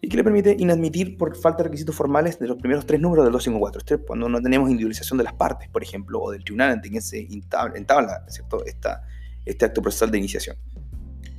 y 0.00 0.08
que 0.08 0.16
le 0.16 0.24
permite 0.24 0.56
inadmitir 0.58 1.16
por 1.16 1.36
falta 1.36 1.58
de 1.58 1.64
requisitos 1.64 1.94
formales 1.94 2.36
de 2.40 2.48
los 2.48 2.56
primeros 2.56 2.84
tres 2.84 3.00
números 3.00 3.24
del 3.24 3.32
254. 3.32 3.78
Este 3.78 4.04
cuando 4.04 4.28
no 4.28 4.42
tenemos 4.42 4.68
individualización 4.68 5.18
de 5.18 5.24
las 5.24 5.34
partes, 5.34 5.68
por 5.68 5.84
ejemplo, 5.84 6.20
o 6.20 6.32
del 6.32 6.42
tribunal 6.42 6.72
ante 6.72 6.90
quien 6.90 7.02
se 7.02 7.28
entabla, 7.30 8.24
¿cierto? 8.26 8.64
Esta, 8.64 9.04
este 9.44 9.64
acto 9.64 9.80
procesal 9.80 10.10
de 10.10 10.18
iniciación. 10.18 10.56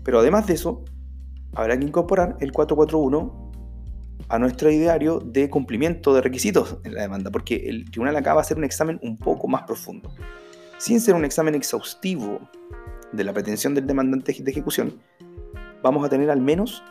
Pero 0.03 0.19
además 0.19 0.47
de 0.47 0.53
eso, 0.53 0.83
habrá 1.53 1.77
que 1.77 1.85
incorporar 1.85 2.37
el 2.39 2.51
441 2.51 3.51
a 4.29 4.39
nuestro 4.39 4.71
ideario 4.71 5.19
de 5.19 5.49
cumplimiento 5.49 6.13
de 6.13 6.21
requisitos 6.21 6.77
en 6.83 6.95
la 6.95 7.01
demanda, 7.01 7.31
porque 7.31 7.55
el 7.67 7.89
tribunal 7.89 8.15
acaba 8.15 8.41
de 8.41 8.45
hacer 8.45 8.57
un 8.57 8.63
examen 8.63 8.99
un 9.03 9.17
poco 9.17 9.47
más 9.47 9.63
profundo. 9.63 10.13
Sin 10.77 10.99
ser 10.99 11.15
un 11.15 11.25
examen 11.25 11.55
exhaustivo 11.55 12.39
de 13.11 13.23
la 13.23 13.33
pretensión 13.33 13.73
del 13.73 13.85
demandante 13.85 14.35
de 14.39 14.51
ejecución, 14.51 14.99
vamos 15.81 16.05
a 16.05 16.09
tener 16.09 16.29
al 16.29 16.41
menos 16.41 16.83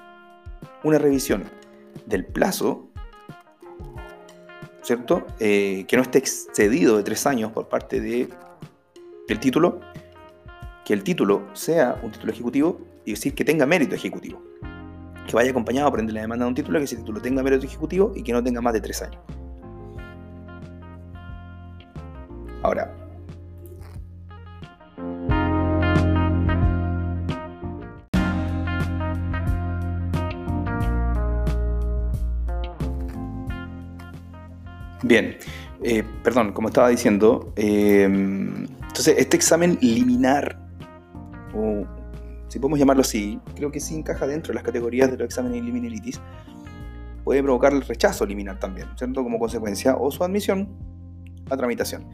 una 0.85 0.99
revisión 0.99 1.45
del 2.07 2.25
plazo, 2.25 2.88
¿cierto? 4.83 5.26
Eh, 5.40 5.85
que 5.88 5.97
no 5.97 6.02
esté 6.02 6.19
excedido 6.19 6.97
de 6.97 7.02
tres 7.02 7.26
años 7.26 7.52
por 7.52 7.69
parte 7.69 8.00
de, 8.00 8.28
del 9.28 9.40
título, 9.40 9.81
que 10.85 10.92
el 10.92 11.02
título 11.02 11.42
sea 11.54 12.00
un 12.02 12.12
título 12.12 12.33
ejecutivo 12.33 12.91
y 13.04 13.12
decir 13.12 13.35
que 13.35 13.44
tenga 13.44 13.66
mérito 13.66 13.94
ejecutivo. 13.94 14.42
Que 15.26 15.35
vaya 15.35 15.50
acompañado 15.50 15.90
por 15.90 16.00
ende 16.00 16.12
la 16.12 16.23
demanda 16.23 16.44
de 16.44 16.49
un 16.49 16.54
título, 16.54 16.78
que 16.78 16.85
ese 16.85 16.97
título 16.97 17.21
tenga 17.21 17.42
mérito 17.42 17.66
ejecutivo 17.66 18.12
y 18.14 18.23
que 18.23 18.32
no 18.32 18.42
tenga 18.42 18.61
más 18.61 18.73
de 18.73 18.80
tres 18.80 19.02
años. 19.02 19.21
Ahora, 22.62 22.94
Bien, 35.04 35.37
eh, 35.82 36.04
perdón, 36.23 36.52
como 36.52 36.68
estaba 36.68 36.88
diciendo, 36.88 37.52
eh, 37.56 38.04
entonces 38.04 39.14
este 39.18 39.37
examen 39.37 39.76
liminar, 39.80 40.56
o 41.54 41.85
si 42.52 42.59
podemos 42.59 42.78
llamarlo 42.78 43.00
así, 43.00 43.40
creo 43.56 43.73
que 43.73 43.80
sí 43.80 43.94
encaja 43.94 44.26
dentro 44.26 44.49
de 44.49 44.56
las 44.56 44.62
categorías 44.62 45.11
de 45.11 45.16
los 45.16 45.25
exámenes 45.25 45.64
liminalitis, 45.64 46.21
puede 47.25 47.42
provocar 47.42 47.73
el 47.73 47.80
rechazo 47.80 48.26
liminar 48.26 48.59
también, 48.59 48.88
¿cierto? 48.94 49.23
Como 49.23 49.38
consecuencia, 49.38 49.97
o 49.97 50.11
su 50.11 50.23
admisión 50.23 50.68
a 51.49 51.56
tramitación. 51.56 52.04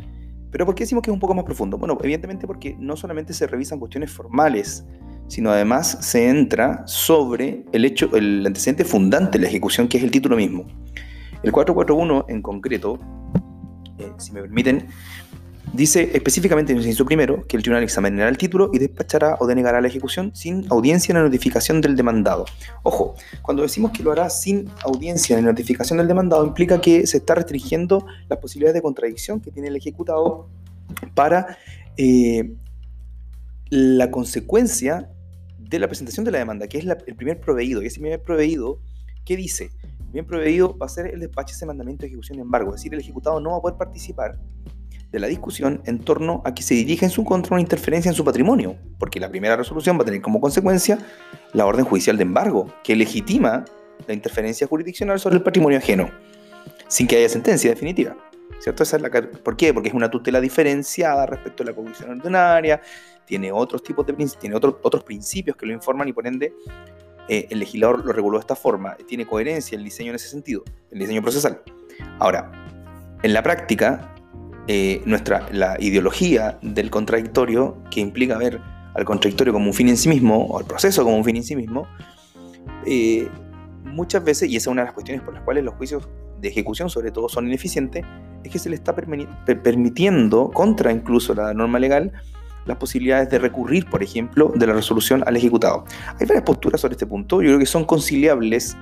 Pero 0.52 0.64
¿por 0.64 0.76
qué 0.76 0.84
decimos 0.84 1.02
que 1.02 1.10
es 1.10 1.12
un 1.12 1.18
poco 1.18 1.34
más 1.34 1.44
profundo? 1.44 1.76
Bueno, 1.76 1.98
evidentemente 2.00 2.46
porque 2.46 2.76
no 2.78 2.96
solamente 2.96 3.32
se 3.32 3.48
revisan 3.48 3.80
cuestiones 3.80 4.12
formales, 4.12 4.86
sino 5.26 5.50
además 5.50 5.98
se 6.02 6.28
entra 6.28 6.86
sobre 6.86 7.64
el 7.72 7.84
hecho, 7.84 8.08
el 8.14 8.46
antecedente 8.46 8.84
fundante 8.84 9.38
de 9.38 9.42
la 9.42 9.48
ejecución, 9.48 9.88
que 9.88 9.98
es 9.98 10.04
el 10.04 10.12
título 10.12 10.36
mismo. 10.36 10.68
El 11.42 11.50
441 11.50 12.26
en 12.28 12.42
concreto, 12.42 13.00
eh, 13.98 14.12
si 14.18 14.30
me 14.30 14.42
permiten, 14.42 14.86
dice 15.72 16.10
específicamente 16.14 16.72
en 16.72 16.78
el 16.78 16.84
inciso 16.84 17.04
primero 17.04 17.46
que 17.46 17.56
el 17.56 17.62
tribunal 17.62 17.82
examinará 17.82 18.28
el 18.28 18.38
título 18.38 18.70
y 18.72 18.78
despachará 18.78 19.36
o 19.40 19.46
denegará 19.46 19.80
la 19.80 19.88
ejecución 19.88 20.34
sin 20.34 20.66
audiencia 20.70 21.12
en 21.12 21.18
la 21.18 21.24
notificación 21.24 21.80
del 21.80 21.96
demandado. 21.96 22.44
Ojo, 22.82 23.14
cuando 23.42 23.62
decimos 23.62 23.92
que 23.92 24.02
lo 24.02 24.12
hará 24.12 24.30
sin 24.30 24.68
audiencia 24.82 25.36
en 25.38 25.44
la 25.44 25.52
notificación 25.52 25.98
del 25.98 26.08
demandado 26.08 26.46
implica 26.46 26.80
que 26.80 27.06
se 27.06 27.18
está 27.18 27.34
restringiendo 27.34 28.06
las 28.28 28.38
posibilidades 28.38 28.74
de 28.74 28.82
contradicción 28.82 29.40
que 29.40 29.50
tiene 29.50 29.68
el 29.68 29.76
ejecutado 29.76 30.48
para 31.14 31.58
eh, 31.96 32.54
la 33.70 34.10
consecuencia 34.10 35.10
de 35.58 35.78
la 35.78 35.86
presentación 35.86 36.24
de 36.24 36.30
la 36.30 36.38
demanda, 36.38 36.66
que 36.66 36.78
es 36.78 36.84
el 36.84 37.16
primer 37.16 37.40
proveído. 37.40 37.82
Y 37.82 37.86
ese 37.86 38.00
primer 38.00 38.22
proveído, 38.22 38.80
¿qué 39.24 39.36
dice? 39.36 39.70
bien 40.12 40.26
proveído 40.26 40.76
va 40.78 40.86
a 40.86 40.88
ser 40.88 41.06
el 41.06 41.20
despacho 41.20 41.52
de 41.52 41.56
ese 41.56 41.66
mandamiento 41.66 42.02
de 42.02 42.08
ejecución 42.08 42.36
de 42.38 42.42
embargo, 42.42 42.70
es 42.70 42.76
decir, 42.76 42.94
el 42.94 43.00
ejecutado 43.00 43.40
no 43.40 43.50
va 43.50 43.58
a 43.58 43.60
poder 43.60 43.76
participar 43.76 44.38
de 45.10 45.18
la 45.18 45.26
discusión 45.26 45.82
en 45.86 46.00
torno 46.00 46.42
a 46.44 46.54
que 46.54 46.62
se 46.62 46.74
dirija 46.74 47.06
en 47.06 47.10
su 47.10 47.24
contra 47.24 47.54
una 47.54 47.60
interferencia 47.60 48.08
en 48.10 48.14
su 48.14 48.24
patrimonio, 48.24 48.76
porque 48.98 49.20
la 49.20 49.28
primera 49.28 49.56
resolución 49.56 49.98
va 49.98 50.02
a 50.02 50.04
tener 50.04 50.20
como 50.20 50.40
consecuencia 50.40 50.98
la 51.52 51.66
orden 51.66 51.84
judicial 51.84 52.16
de 52.16 52.24
embargo, 52.24 52.72
que 52.84 52.94
legitima 52.94 53.64
la 54.06 54.14
interferencia 54.14 54.66
jurisdiccional 54.66 55.18
sobre 55.18 55.36
el 55.36 55.42
patrimonio 55.42 55.78
ajeno, 55.78 56.10
sin 56.88 57.06
que 57.06 57.16
haya 57.16 57.28
sentencia 57.28 57.70
definitiva. 57.70 58.16
¿Cierto? 58.60 58.82
Esa 58.82 58.96
es 58.96 59.02
la, 59.02 59.10
¿Por 59.10 59.56
qué? 59.56 59.72
Porque 59.72 59.88
es 59.88 59.94
una 59.94 60.10
tutela 60.10 60.40
diferenciada 60.40 61.26
respecto 61.26 61.62
a 61.62 61.66
la 61.66 61.72
condición 61.72 62.10
ordinaria, 62.10 62.80
tiene 63.24 63.52
otros 63.52 63.82
tipos 63.82 64.04
de 64.06 64.14
tiene 64.40 64.56
otros 64.56 65.04
principios 65.04 65.56
que 65.56 65.66
lo 65.66 65.72
informan 65.72 66.08
y 66.08 66.12
por 66.12 66.26
ende 66.26 66.54
eh, 67.28 67.46
el 67.50 67.58
legislador 67.58 68.04
lo 68.04 68.12
reguló 68.12 68.38
de 68.38 68.40
esta 68.40 68.56
forma, 68.56 68.96
tiene 69.06 69.26
coherencia 69.26 69.76
el 69.76 69.84
diseño 69.84 70.10
en 70.10 70.16
ese 70.16 70.28
sentido, 70.28 70.64
el 70.90 70.98
diseño 70.98 71.20
procesal. 71.20 71.60
Ahora, 72.18 72.50
en 73.22 73.34
la 73.34 73.42
práctica, 73.42 74.14
eh, 74.68 75.02
nuestra, 75.06 75.48
la 75.50 75.76
ideología 75.80 76.58
del 76.62 76.90
contradictorio, 76.90 77.78
que 77.90 78.00
implica 78.00 78.36
ver 78.36 78.60
al 78.94 79.04
contradictorio 79.04 79.52
como 79.52 79.66
un 79.66 79.74
fin 79.74 79.88
en 79.88 79.96
sí 79.96 80.08
mismo, 80.08 80.44
o 80.44 80.58
al 80.58 80.66
proceso 80.66 81.04
como 81.04 81.16
un 81.16 81.24
fin 81.24 81.36
en 81.36 81.42
sí 81.42 81.56
mismo, 81.56 81.86
eh, 82.84 83.28
muchas 83.84 84.22
veces, 84.22 84.50
y 84.50 84.56
esa 84.56 84.70
es 84.70 84.72
una 84.72 84.82
de 84.82 84.86
las 84.86 84.94
cuestiones 84.94 85.24
por 85.24 85.34
las 85.34 85.42
cuales 85.42 85.64
los 85.64 85.74
juicios 85.74 86.08
de 86.40 86.48
ejecución 86.48 86.90
sobre 86.90 87.10
todo 87.10 87.28
son 87.28 87.46
ineficientes, 87.46 88.04
es 88.44 88.52
que 88.52 88.58
se 88.58 88.68
le 88.68 88.76
está 88.76 88.94
permitiendo, 88.94 90.50
contra 90.50 90.92
incluso 90.92 91.34
la 91.34 91.54
norma 91.54 91.78
legal, 91.78 92.12
las 92.66 92.76
posibilidades 92.76 93.30
de 93.30 93.38
recurrir, 93.38 93.88
por 93.88 94.02
ejemplo, 94.02 94.52
de 94.54 94.66
la 94.66 94.74
resolución 94.74 95.24
al 95.26 95.36
ejecutado. 95.36 95.84
Hay 96.20 96.26
varias 96.26 96.44
posturas 96.44 96.80
sobre 96.80 96.92
este 96.92 97.06
punto, 97.06 97.40
yo 97.40 97.48
creo 97.48 97.58
que 97.58 97.66
son 97.66 97.84
conciliables 97.84 98.76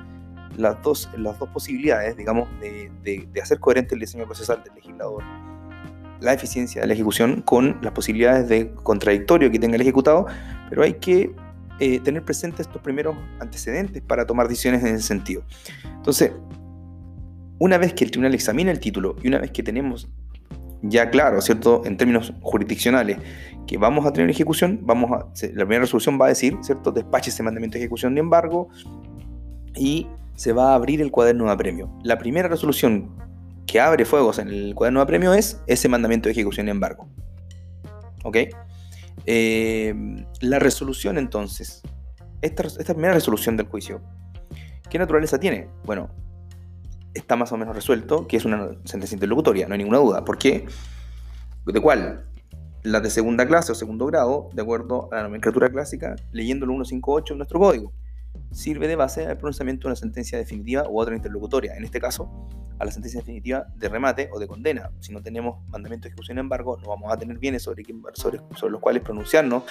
las 0.56 0.82
dos, 0.82 1.08
las 1.16 1.38
dos 1.38 1.48
posibilidades, 1.50 2.16
digamos, 2.16 2.48
de, 2.60 2.90
de, 3.04 3.40
hacer 3.40 3.60
coherente 3.60 3.94
el 3.94 4.00
diseño 4.00 4.24
procesal 4.24 4.62
del 4.64 4.74
legislador, 4.74 5.22
la 6.20 6.32
eficiencia 6.32 6.80
de 6.80 6.86
la 6.86 6.94
ejecución 6.94 7.42
con 7.42 7.78
las 7.82 7.92
posibilidades 7.92 8.48
de 8.48 8.72
contradictorio 8.72 9.50
que 9.50 9.58
tenga 9.58 9.76
el 9.76 9.82
ejecutado, 9.82 10.26
pero 10.68 10.82
hay 10.82 10.94
que 10.94 11.32
eh, 11.78 12.00
tener 12.00 12.24
presentes 12.24 12.66
estos 12.66 12.80
primeros 12.80 13.16
antecedentes 13.38 14.02
para 14.02 14.26
tomar 14.26 14.48
decisiones 14.48 14.82
en 14.82 14.94
ese 14.94 15.06
sentido. 15.06 15.42
Entonces, 15.84 16.32
una 17.58 17.78
vez 17.78 17.94
que 17.94 18.04
el 18.04 18.10
tribunal 18.10 18.34
examina 18.34 18.70
el 18.70 18.80
título 18.80 19.16
y 19.22 19.28
una 19.28 19.38
vez 19.38 19.50
que 19.50 19.62
tenemos 19.62 20.08
ya 20.82 21.10
claro, 21.10 21.40
¿cierto? 21.40 21.82
En 21.84 21.96
términos 21.96 22.32
jurisdiccionales, 22.40 23.18
que 23.66 23.78
vamos 23.78 24.06
a 24.06 24.12
tener 24.12 24.30
ejecución, 24.30 24.80
vamos 24.82 25.10
a, 25.12 25.26
la 25.54 25.64
primera 25.64 25.80
resolución 25.80 26.18
va 26.20 26.26
a 26.26 26.28
decir, 26.28 26.56
¿cierto? 26.62 26.92
Despache 26.92 27.30
ese 27.30 27.42
mandamiento 27.42 27.74
de 27.74 27.80
ejecución 27.80 28.14
de 28.14 28.20
embargo 28.20 28.68
y 29.74 30.06
se 30.34 30.52
va 30.52 30.72
a 30.72 30.74
abrir 30.74 31.00
el 31.00 31.10
cuaderno 31.10 31.46
de 31.46 31.52
apremio. 31.52 31.90
La 32.02 32.18
primera 32.18 32.48
resolución 32.48 33.10
que 33.66 33.80
abre 33.80 34.04
fuegos 34.04 34.38
en 34.38 34.48
el 34.48 34.74
cuaderno 34.74 35.00
de 35.00 35.04
apremio 35.04 35.34
es 35.34 35.60
ese 35.66 35.88
mandamiento 35.88 36.28
de 36.28 36.32
ejecución 36.32 36.66
de 36.66 36.72
embargo. 36.72 37.08
¿Ok? 38.24 38.38
Eh, 39.26 39.94
la 40.40 40.58
resolución 40.58 41.18
entonces, 41.18 41.82
esta, 42.42 42.62
esta 42.64 42.94
primera 42.94 43.14
resolución 43.14 43.56
del 43.56 43.66
juicio, 43.66 44.00
¿qué 44.88 44.98
naturaleza 44.98 45.38
tiene? 45.38 45.68
Bueno, 45.84 46.10
está 47.12 47.36
más 47.36 47.50
o 47.52 47.56
menos 47.56 47.74
resuelto, 47.74 48.26
que 48.26 48.36
es 48.36 48.44
una 48.44 48.68
sentencia 48.84 49.16
interlocutoria, 49.16 49.66
no 49.66 49.74
hay 49.74 49.78
ninguna 49.78 49.98
duda. 49.98 50.24
¿Por 50.24 50.38
qué? 50.38 50.66
¿De 51.64 51.80
cuál? 51.80 52.26
La 52.82 53.00
de 53.00 53.10
segunda 53.10 53.46
clase 53.46 53.72
o 53.72 53.74
segundo 53.74 54.06
grado, 54.06 54.48
de 54.52 54.62
acuerdo 54.62 55.08
a 55.12 55.16
la 55.16 55.22
nomenclatura 55.24 55.68
clásica, 55.70 56.14
leyendo 56.30 56.66
el 56.66 56.70
158 56.70 57.34
en 57.34 57.38
nuestro 57.38 57.58
código, 57.58 57.92
sirve 58.50 58.88
de 58.88 58.96
base 58.96 59.26
al 59.26 59.36
pronunciamiento 59.36 59.82
de 59.82 59.92
una 59.92 59.96
sentencia 59.96 60.38
definitiva 60.38 60.88
u 60.88 61.00
otra 61.00 61.14
interlocutoria. 61.14 61.76
En 61.76 61.84
este 61.84 62.00
caso, 62.00 62.30
a 62.78 62.84
la 62.84 62.90
sentencia 62.90 63.20
definitiva 63.20 63.66
de 63.74 63.88
remate 63.88 64.28
o 64.32 64.38
de 64.38 64.46
condena. 64.46 64.90
Si 65.00 65.12
no 65.12 65.22
tenemos 65.22 65.66
mandamiento 65.68 66.04
de 66.04 66.08
ejecución, 66.10 66.38
embargo, 66.38 66.78
no 66.82 66.88
vamos 66.88 67.12
a 67.12 67.16
tener 67.16 67.38
bienes 67.38 67.62
sobre, 67.62 67.84
sobre, 68.14 68.40
sobre 68.54 68.72
los 68.72 68.80
cuales 68.80 69.02
pronunciarnos, 69.02 69.64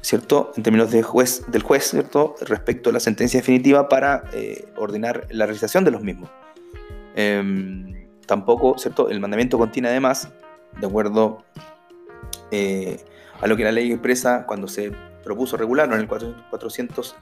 ¿cierto? 0.00 0.52
En 0.56 0.62
términos 0.62 0.90
de 0.90 1.02
juez, 1.02 1.44
del 1.48 1.62
juez, 1.62 1.90
¿cierto? 1.90 2.36
Respecto 2.40 2.90
a 2.90 2.92
la 2.92 3.00
sentencia 3.00 3.40
definitiva 3.40 3.88
para 3.88 4.24
eh, 4.32 4.66
ordenar 4.76 5.26
la 5.30 5.46
realización 5.46 5.84
de 5.84 5.90
los 5.90 6.02
mismos. 6.02 6.30
Em, 7.14 8.08
tampoco, 8.26 8.78
¿cierto? 8.78 9.10
El 9.10 9.20
mandamiento 9.20 9.58
contiene 9.58 9.88
además, 9.88 10.30
de 10.80 10.86
acuerdo 10.86 11.44
eh, 12.50 13.04
a 13.40 13.46
lo 13.46 13.56
que 13.56 13.64
la 13.64 13.72
ley 13.72 13.92
expresa 13.92 14.46
cuando 14.46 14.68
se 14.68 14.92
propuso 15.22 15.56
regularlo 15.56 15.94
en 15.94 16.02
el 16.02 16.08
400, 16.08 17.16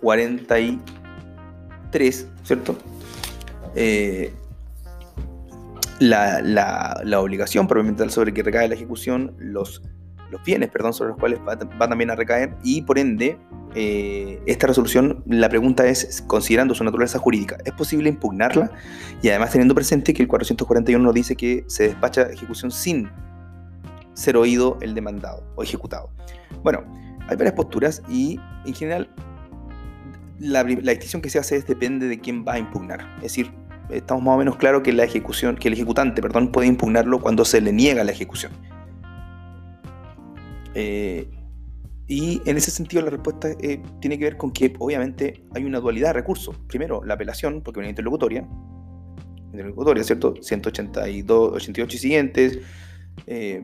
43, 0.00 2.28
¿cierto? 2.42 2.76
la, 6.00 6.42
la, 7.04 7.20
obligación 7.20 7.66
propiamente 7.66 8.08
sobre 8.10 8.34
que 8.34 8.42
recae 8.42 8.68
la 8.68 8.74
ejecución, 8.74 9.34
los, 9.38 9.82
los 10.30 10.42
bienes, 10.44 10.70
perdón, 10.70 10.92
sobre 10.92 11.10
los 11.10 11.18
cuales 11.18 11.40
va, 11.40 11.88
también 11.88 12.10
a 12.10 12.14
recaer 12.14 12.54
y 12.62 12.82
por 12.82 12.98
ende 12.98 13.38
eh, 13.74 14.40
esta 14.46 14.66
resolución, 14.66 15.22
la 15.26 15.48
pregunta 15.48 15.86
es, 15.86 16.22
considerando 16.26 16.74
su 16.74 16.84
naturaleza 16.84 17.18
jurídica, 17.18 17.58
¿es 17.64 17.72
posible 17.72 18.08
impugnarla? 18.08 18.70
Y 19.22 19.28
además 19.28 19.50
teniendo 19.50 19.74
presente 19.74 20.14
que 20.14 20.22
el 20.22 20.28
441 20.28 21.02
nos 21.02 21.14
dice 21.14 21.36
que 21.36 21.64
se 21.66 21.88
despacha 21.88 22.22
ejecución 22.22 22.70
sin 22.70 23.10
ser 24.14 24.36
oído 24.36 24.78
el 24.80 24.94
demandado 24.94 25.44
o 25.56 25.62
ejecutado. 25.62 26.10
Bueno, 26.62 26.84
hay 27.28 27.36
varias 27.36 27.54
posturas 27.54 28.02
y 28.08 28.40
en 28.64 28.74
general 28.74 29.10
la, 30.38 30.62
la 30.62 30.92
distinción 30.92 31.22
que 31.22 31.30
se 31.30 31.38
hace 31.38 31.56
es 31.56 31.66
depende 31.66 32.08
de 32.08 32.18
quién 32.18 32.44
va 32.46 32.54
a 32.54 32.58
impugnar. 32.58 33.00
Es 33.16 33.22
decir, 33.22 33.50
estamos 33.90 34.22
más 34.24 34.34
o 34.34 34.38
menos 34.38 34.56
claros 34.56 34.82
que 34.82 34.92
la 34.92 35.04
ejecución, 35.04 35.56
que 35.56 35.68
el 35.68 35.74
ejecutante, 35.74 36.22
perdón, 36.22 36.52
puede 36.52 36.68
impugnarlo 36.68 37.20
cuando 37.20 37.44
se 37.44 37.60
le 37.60 37.72
niega 37.72 38.04
la 38.04 38.12
ejecución. 38.12 38.52
Eh, 40.74 41.30
y 42.08 42.40
en 42.44 42.56
ese 42.56 42.70
sentido 42.70 43.02
la 43.02 43.10
respuesta 43.10 43.48
eh, 43.60 43.82
tiene 44.00 44.18
que 44.18 44.24
ver 44.24 44.36
con 44.36 44.52
que 44.52 44.72
obviamente 44.78 45.44
hay 45.54 45.64
una 45.64 45.80
dualidad 45.80 46.08
de 46.08 46.12
recursos. 46.14 46.56
Primero, 46.68 47.02
la 47.04 47.14
apelación, 47.14 47.62
porque 47.62 47.80
una 47.80 47.88
interlocutoria, 47.88 48.46
interlocutoria, 49.52 50.04
¿cierto? 50.04 50.34
182, 50.40 51.52
88 51.54 51.96
y 51.96 51.98
siguientes. 51.98 52.58
Eh, 53.26 53.62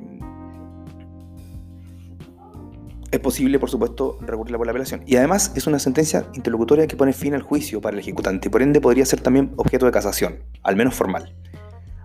es 3.13 3.21
posible, 3.21 3.59
por 3.59 3.69
supuesto, 3.69 4.19
recurrirla 4.23 4.57
por 4.57 4.67
la 4.67 4.73
apelación. 4.73 5.03
Y 5.07 5.17
además 5.17 5.53
es 5.55 5.67
una 5.67 5.79
sentencia 5.79 6.27
interlocutoria 6.33 6.87
que 6.87 6.97
pone 6.97 7.13
fin 7.13 7.35
al 7.35 7.43
juicio 7.43 7.81
para 7.81 7.95
el 7.95 8.01
ejecutante, 8.01 8.49
por 8.49 8.63
ende 8.63 8.81
podría 8.81 9.05
ser 9.05 9.21
también 9.21 9.53
objeto 9.57 9.85
de 9.85 9.93
casación, 9.93 10.43
al 10.63 10.77
menos 10.77 10.95
formal. 10.95 11.35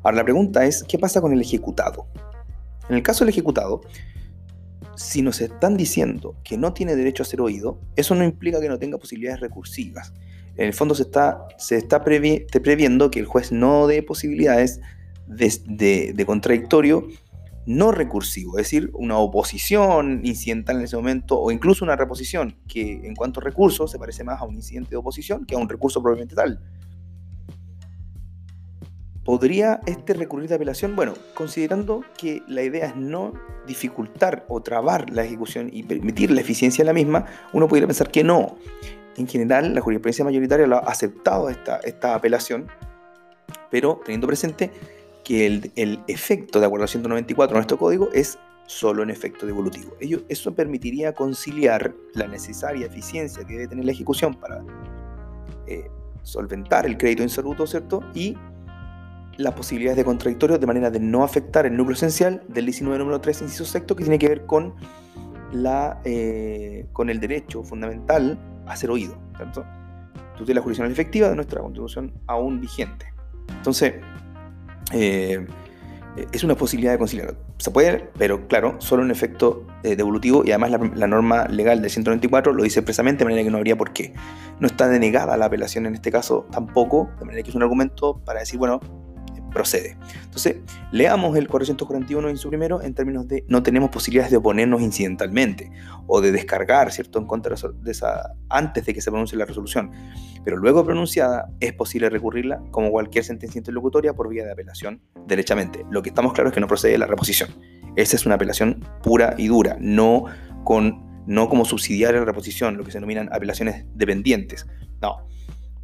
Ahora 0.04 0.18
la 0.18 0.26
pregunta 0.26 0.66
es, 0.66 0.84
¿qué 0.84 1.00
pasa 1.00 1.22
con 1.22 1.32
el 1.32 1.40
ejecutado? 1.40 2.08
En 2.90 2.98
el 2.98 3.04
caso 3.04 3.24
del 3.24 3.30
ejecutado, 3.30 3.82
si 4.96 5.22
nos 5.22 5.40
están 5.40 5.78
diciendo 5.78 6.36
que 6.44 6.58
no 6.58 6.74
tiene 6.74 6.96
derecho 6.98 7.24
a 7.24 7.26
ser 7.26 7.40
oído, 7.40 7.80
eso 7.96 8.14
no 8.14 8.26
implica 8.26 8.60
que 8.60 8.68
no 8.68 8.78
tenga 8.78 8.98
posibilidades 8.98 9.40
recursivas. 9.40 10.12
En 10.58 10.68
el 10.68 10.74
fondo 10.74 10.94
se 10.94 11.04
está, 11.04 12.04
previendo 12.04 13.12
que 13.12 13.20
el 13.20 13.26
juez 13.28 13.54
no 13.54 13.88
dé 13.88 14.04
posibilidades 14.04 14.82
de, 15.26 16.14
de 16.14 16.26
contradictorio 16.26 17.08
no 17.68 17.92
recursivo, 17.92 18.58
es 18.58 18.66
decir, 18.66 18.90
una 18.94 19.18
oposición 19.18 20.22
incidental 20.24 20.78
en 20.78 20.84
ese 20.84 20.96
momento 20.96 21.38
o 21.38 21.52
incluso 21.52 21.84
una 21.84 21.98
reposición 21.98 22.56
que 22.66 23.02
en 23.04 23.14
cuanto 23.14 23.42
a 23.42 23.44
recursos 23.44 23.92
se 23.92 24.00
parece 24.00 24.24
más 24.24 24.42
a 24.42 24.46
un 24.46 24.56
incidente 24.56 24.92
de 24.92 24.96
oposición 24.96 25.46
que 25.46 25.54
a 25.54 25.58
un 25.58 25.68
recurso 25.68 26.02
propiamente 26.02 26.34
tal. 26.34 26.62
¿Podría 29.26 29.82
este 29.86 30.14
recurrir 30.14 30.48
de 30.48 30.56
apelación? 30.56 30.96
Bueno, 30.96 31.14
considerando 31.34 32.06
que 32.18 32.42
la 32.48 32.64
idea 32.64 32.86
es 32.86 32.96
no 32.96 33.34
dificultar 33.68 34.46
o 34.48 34.62
trabar 34.62 35.10
la 35.10 35.26
ejecución 35.26 35.70
y 35.70 35.84
permitir 35.84 36.32
la 36.32 36.40
eficiencia 36.40 36.86
de 36.86 36.88
la 36.88 36.94
misma, 36.94 37.26
uno 37.52 37.68
podría 37.68 37.86
pensar 37.86 38.10
que 38.10 38.24
no. 38.24 38.56
En 39.18 39.28
general, 39.28 39.76
la 39.76 39.82
jurisprudencia 39.82 40.24
mayoritaria 40.24 40.68
lo 40.68 40.78
ha 40.78 40.90
aceptado 40.90 41.50
esta, 41.50 41.80
esta 41.80 42.16
apelación, 42.16 42.68
pero 43.70 44.00
teniendo 44.06 44.26
presente 44.26 44.72
que 45.28 45.46
el, 45.76 46.00
efecto, 46.08 46.62
de 46.62 46.68
acuerdo 46.68 46.86
a 46.86 46.88
194 46.88 47.54
de 47.54 47.58
nuestro 47.58 47.78
código, 47.78 48.08
es 48.14 48.40
solo 48.66 49.04
en 49.04 49.10
efecto 49.10 49.46
devolutivo. 49.46 49.92
Eso 50.30 50.56
permitiría 50.56 51.12
conciliar 51.12 51.94
la 52.14 52.28
necesaria 52.28 52.86
eficiencia 52.86 53.44
que 53.44 53.56
debe 53.56 53.68
tener 53.68 53.84
la 53.84 53.92
ejecución 53.92 54.36
para 54.36 54.64
eh, 55.66 55.92
solventar 56.24 56.86
el 56.86 56.98
crédito 56.98 57.24
insoluto, 57.24 57.68
¿cierto? 57.68 58.02
Y 58.14 58.38
las 59.36 59.54
posibilidades 59.54 59.98
de 59.98 60.06
contradictorio 60.06 60.58
de 60.58 60.66
manera 60.66 60.90
de 60.90 61.02
no 61.02 61.26
afectar 61.26 61.66
el 61.66 61.76
núcleo 61.76 61.96
esencial 61.96 62.42
del 62.48 62.64
19 62.64 62.98
número 62.98 63.20
3, 63.20 63.42
inciso 63.42 63.66
sexto, 63.66 63.98
que 63.98 64.06
tiene 64.06 64.20
que 64.20 64.30
ver 64.30 64.46
con, 64.46 64.76
la, 65.52 66.00
eh, 66.06 66.88
con 66.94 67.10
el 67.10 67.20
derecho 67.20 67.64
fundamental 67.64 68.40
a 68.66 68.78
ser 68.78 68.92
oído, 68.92 69.20
¿cierto? 69.36 69.66
Tutela 70.38 70.62
jurisdiccional 70.62 70.94
efectiva 70.94 71.28
de 71.28 71.36
nuestra 71.36 71.60
constitución 71.60 72.14
aún 72.28 72.62
vigente. 72.62 73.14
Entonces, 73.50 73.96
eh, 74.94 75.46
es 76.32 76.44
una 76.44 76.56
posibilidad 76.56 76.92
de 76.92 76.98
conciliar. 76.98 77.36
Se 77.58 77.72
puede, 77.72 78.10
pero 78.18 78.48
claro, 78.48 78.76
solo 78.80 79.04
en 79.04 79.12
efecto 79.12 79.66
eh, 79.84 79.96
devolutivo 79.96 80.44
y 80.46 80.52
además 80.52 80.72
la, 80.96 81.08
norma 81.08 81.48
legal 81.48 81.82
del 81.82 81.92
194 81.92 82.54
lo 82.54 82.64
dice 82.64 82.80
expresamente 82.80 83.20
de 83.20 83.26
manera 83.26 83.44
que 83.44 83.52
no 83.52 83.58
habría 83.58 83.78
por 83.78 83.94
qué. 83.94 84.14
No 84.60 84.68
está 84.68 84.88
denegada 84.88 85.38
la 85.38 85.46
apelación 85.46 85.86
en 85.86 85.96
este 85.96 86.12
caso 86.12 86.48
tampoco, 86.52 87.10
de 87.20 87.26
manera 87.26 87.44
que 87.44 87.50
es 87.50 87.56
un 87.56 87.64
argumento 87.64 88.20
para 88.26 88.40
decir, 88.40 88.58
bueno, 88.58 88.80
procede. 89.58 89.98
Entonces, 90.24 90.58
leamos 90.92 91.36
el 91.36 91.48
441 91.48 92.30
en 92.30 92.38
su 92.38 92.50
primero 92.50 92.80
en 92.84 92.94
términos 92.94 93.28
de 93.28 93.44
no 93.48 93.64
tenemos 93.64 93.90
posibilidades 93.90 94.30
de 94.30 94.38
oponernos 94.38 94.82
incidentalmente 94.82 95.72
o 96.06 96.22
de 96.22 96.32
descargar, 96.32 96.92
¿cierto?, 96.92 97.18
en 97.18 97.26
contra 97.26 97.56
de 97.56 97.92
esa, 97.92 98.34
antes 98.50 98.86
de 98.86 98.94
que 98.94 99.02
se 99.02 99.10
pronuncie 99.10 99.36
la 99.36 99.46
resolución. 99.46 99.92
Pero 100.44 100.58
luego 100.58 100.86
pronunciada, 100.86 101.50
es 101.60 101.74
posible 101.74 102.10
recurrirla 102.12 102.62
como 102.70 102.92
cualquier 102.92 103.24
sentencia 103.24 103.58
interlocutoria 103.58 104.14
por 104.14 104.30
vía 104.30 104.46
de 104.46 104.52
apelación 104.52 105.02
derechamente. 105.26 105.84
Lo 105.90 106.04
que 106.04 106.10
estamos 106.10 106.34
claros 106.34 106.52
es 106.52 106.54
que 106.54 106.62
no 106.62 106.68
procede 106.68 106.92
de 106.92 107.00
la 107.00 107.08
reposición. 107.08 107.50
Esa 107.96 108.16
es 108.16 108.28
una 108.28 108.36
apelación 108.36 108.86
pura 109.02 109.34
y 109.40 109.48
dura, 109.48 109.76
no, 109.80 110.26
con, 110.64 111.24
no 111.26 111.50
como 111.50 111.66
subsidiaria 111.66 112.20
la 112.20 112.26
reposición, 112.26 112.78
lo 112.78 112.84
que 112.84 112.92
se 112.92 112.98
denominan 112.98 113.28
apelaciones 113.34 113.86
dependientes. 113.96 114.68
No, 115.02 115.28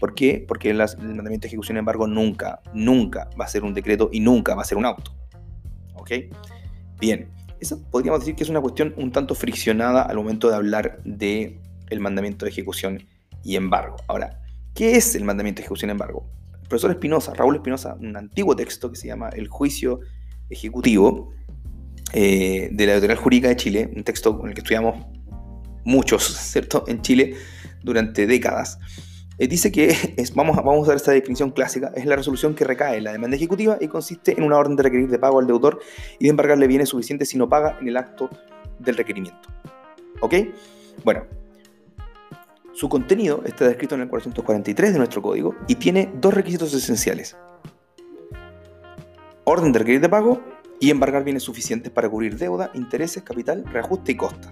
¿Por 0.04 0.16
qué? 0.16 0.44
Porque 0.46 0.70
el 0.70 0.80
mandamiento 0.80 1.44
de 1.44 1.48
ejecución, 1.48 1.78
embargo, 1.78 2.08
nunca, 2.08 2.60
nunca 2.74 3.30
va 3.40 3.46
a 3.46 3.48
ser 3.48 3.64
un 3.64 3.74
decreto 3.74 4.10
y 4.12 4.20
nunca 4.20 4.54
va 4.54 4.62
a 4.62 4.66
ser 4.66 4.78
un 4.78 4.84
auto. 4.84 5.16
¿Ok? 5.94 6.12
Bien, 7.00 7.30
eso 7.62 7.82
podríamos 7.90 8.20
decir 8.20 8.36
que 8.36 8.44
es 8.44 8.50
una 8.50 8.60
cuestión 8.60 8.94
un 8.98 9.14
tanto 9.14 9.34
friccionada 9.34 10.02
al 10.02 10.18
momento 10.18 10.50
de 10.50 10.58
hablar 10.58 11.02
del 11.06 11.62
el 11.90 12.02
mandamiento 12.02 12.44
de 12.44 12.52
ejecución 12.52 13.08
y 13.46 13.56
embargo. 13.56 13.96
Ahora, 14.10 14.42
¿qué 14.74 14.98
es 14.98 15.16
el 15.16 15.24
mandamiento 15.24 15.60
de 15.60 15.68
ejecución 15.68 15.90
y 15.90 15.94
embargo? 15.94 16.30
El 16.62 16.68
profesor 16.68 16.92
Espinosa, 16.92 17.34
Raúl 17.34 17.56
Espinosa, 17.56 17.96
un 17.98 18.18
antiguo 18.18 18.58
texto 18.58 18.92
que 18.92 18.98
se 18.98 19.08
llama 19.08 19.30
El 19.30 19.48
juicio 19.48 20.02
ejecutivo 20.50 21.32
eh, 22.12 22.68
de 22.74 22.86
la 22.88 22.92
Editorial 22.96 23.20
Jurídica 23.20 23.48
de 23.48 23.56
Chile, 23.56 23.90
un 23.96 24.04
texto 24.04 24.38
con 24.38 24.50
el 24.50 24.54
que 24.54 24.60
estudiamos 24.60 24.98
muchos, 25.86 26.26
¿cierto?, 26.52 26.84
en 26.90 27.02
Chile 27.02 27.38
durante 27.82 28.28
décadas. 28.28 28.80
Eh, 29.38 29.48
dice 29.48 29.72
que 29.72 29.96
vamos, 30.36 30.58
a, 30.58 30.62
vamos 30.62 30.80
a 30.80 30.82
usar 30.82 30.96
esta 30.96 31.12
definición 31.12 31.52
clásica, 31.52 31.92
es 31.96 32.06
la 32.06 32.16
resolución 32.16 32.54
que 32.54 32.64
recae 32.64 32.98
en 32.98 33.04
la 33.04 33.12
demanda 33.12 33.36
ejecutiva 33.36 33.78
y 33.80 33.88
consiste 33.88 34.34
en 34.38 34.44
una 34.44 34.58
orden 34.58 34.76
de 34.76 34.84
requerir 34.84 35.10
de 35.10 35.20
pago 35.20 35.40
al 35.40 35.48
deudor 35.48 35.80
y 36.20 36.26
de 36.26 36.30
embargarle 36.30 36.68
bienes 36.68 36.90
suficientes 36.90 37.30
si 37.30 37.38
no 37.38 37.50
paga 37.50 37.78
en 37.82 37.88
el 37.88 37.98
acto 37.98 38.30
del 38.80 38.96
requerimiento. 38.96 39.50
¿Ok? 40.22 40.36
Bueno, 41.04 41.26
su 42.74 42.90
contenido 42.90 43.42
está 43.46 43.68
descrito 43.68 43.96
en 43.96 44.02
el 44.02 44.10
443 44.10 44.94
de 44.94 44.98
nuestro 44.98 45.22
código 45.22 45.56
y 45.68 45.76
tiene 45.76 46.12
dos 46.16 46.34
requisitos 46.34 46.74
esenciales. 46.74 47.36
Orden 49.46 49.72
de 49.72 49.80
requerir 49.80 50.02
de 50.02 50.10
pago 50.10 50.42
y 50.80 50.90
embargar 50.90 51.24
bienes 51.24 51.44
suficientes 51.44 51.92
para 51.92 52.10
cubrir 52.10 52.38
deuda, 52.38 52.72
intereses, 52.74 53.24
capital, 53.24 53.64
reajuste 53.66 54.14
y 54.14 54.16
costas. 54.16 54.52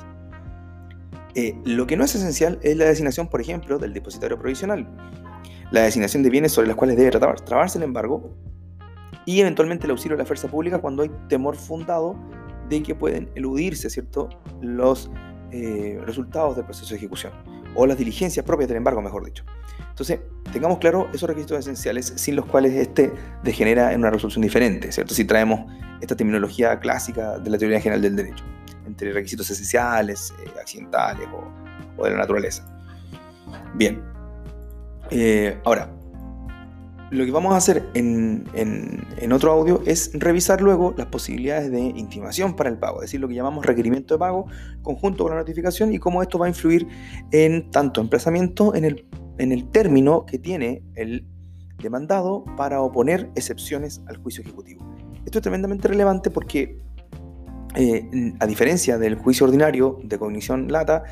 Eh, 1.35 1.55
lo 1.63 1.87
que 1.87 1.95
no 1.95 2.03
es 2.03 2.13
esencial 2.15 2.59
es 2.61 2.75
la 2.75 2.85
designación, 2.85 3.27
por 3.27 3.41
ejemplo, 3.41 3.77
del 3.79 3.93
depositario 3.93 4.37
provisional, 4.37 4.87
la 5.71 5.81
designación 5.83 6.23
de 6.23 6.29
bienes 6.29 6.51
sobre 6.51 6.67
las 6.67 6.75
cuales 6.75 6.97
debe 6.97 7.11
trabarse 7.11 7.77
el 7.77 7.83
embargo 7.85 8.35
y 9.25 9.39
eventualmente 9.39 9.85
el 9.85 9.91
auxilio 9.91 10.17
de 10.17 10.23
la 10.23 10.27
fuerza 10.27 10.49
pública 10.49 10.79
cuando 10.79 11.03
hay 11.03 11.11
temor 11.29 11.55
fundado 11.55 12.17
de 12.67 12.83
que 12.83 12.95
pueden 12.95 13.29
eludirse 13.35 13.89
¿cierto? 13.89 14.29
los 14.61 15.09
eh, 15.51 15.99
resultados 16.05 16.55
del 16.55 16.65
proceso 16.65 16.89
de 16.89 16.97
ejecución 16.97 17.31
o 17.75 17.85
las 17.85 17.97
diligencias 17.97 18.45
propias 18.45 18.67
del 18.67 18.77
embargo, 18.77 19.01
mejor 19.01 19.25
dicho. 19.25 19.45
Entonces, 19.89 20.19
tengamos 20.51 20.79
claro 20.79 21.07
esos 21.13 21.29
requisitos 21.29 21.59
esenciales 21.59 22.13
sin 22.15 22.35
los 22.35 22.45
cuales 22.45 22.73
este 22.73 23.13
degenera 23.43 23.93
en 23.93 23.99
una 23.99 24.09
resolución 24.09 24.41
diferente, 24.41 24.91
¿cierto? 24.91 25.13
Si 25.13 25.23
traemos 25.23 25.71
esta 26.01 26.15
terminología 26.15 26.79
clásica 26.79 27.37
de 27.39 27.49
la 27.49 27.57
teoría 27.57 27.79
general 27.79 28.01
del 28.01 28.15
derecho 28.15 28.43
entre 28.91 29.13
requisitos 29.13 29.49
esenciales, 29.49 30.33
eh, 30.43 30.49
accidentales 30.59 31.27
o, 31.97 32.03
de 32.03 32.11
la 32.11 32.17
naturaleza. 32.17 32.65
Bien, 33.75 34.01
eh, 35.09 35.57
ahora, 35.63 35.89
lo 37.09 37.25
que 37.25 37.31
vamos 37.31 37.53
a 37.53 37.57
hacer 37.57 37.89
en, 37.93 38.45
otro 39.31 39.51
audio 39.51 39.81
es 39.85 40.11
revisar 40.13 40.61
luego 40.61 40.93
las 40.97 41.07
posibilidades 41.07 41.71
de 41.71 41.79
intimación 41.79 42.55
para 42.55 42.69
el 42.69 42.77
pago, 42.77 42.97
es 42.97 43.07
decir, 43.07 43.19
lo 43.19 43.27
que 43.27 43.35
llamamos 43.35 43.65
requerimiento 43.65 44.15
de 44.15 44.19
pago 44.19 44.45
conjunto 44.81 45.23
con 45.23 45.33
la 45.33 45.39
notificación 45.39 45.93
y 45.93 45.99
cómo 45.99 46.21
esto 46.21 46.37
va 46.37 46.45
a 46.45 46.49
influir 46.49 46.87
en 47.31 47.69
tanto 47.71 48.01
emplazamiento 48.01 48.73
en 48.75 48.85
el 49.51 49.71
término 49.71 50.25
que 50.25 50.37
tiene 50.37 50.83
el 50.95 51.25
demandado 51.81 52.45
para 52.57 52.81
oponer 52.81 53.29
excepciones 53.35 54.01
al 54.07 54.17
juicio 54.17 54.43
ejecutivo. 54.43 54.85
Esto 55.25 55.39
es 55.39 55.43
tremendamente 55.43 55.87
relevante 55.87 56.29
porque 56.29 56.79
eh, 57.75 58.33
a 58.39 58.45
diferencia 58.45 58.97
del 58.97 59.15
juicio 59.15 59.45
ordinario 59.45 59.99
de 60.03 60.17
cognición 60.17 60.71
lata, 60.71 61.03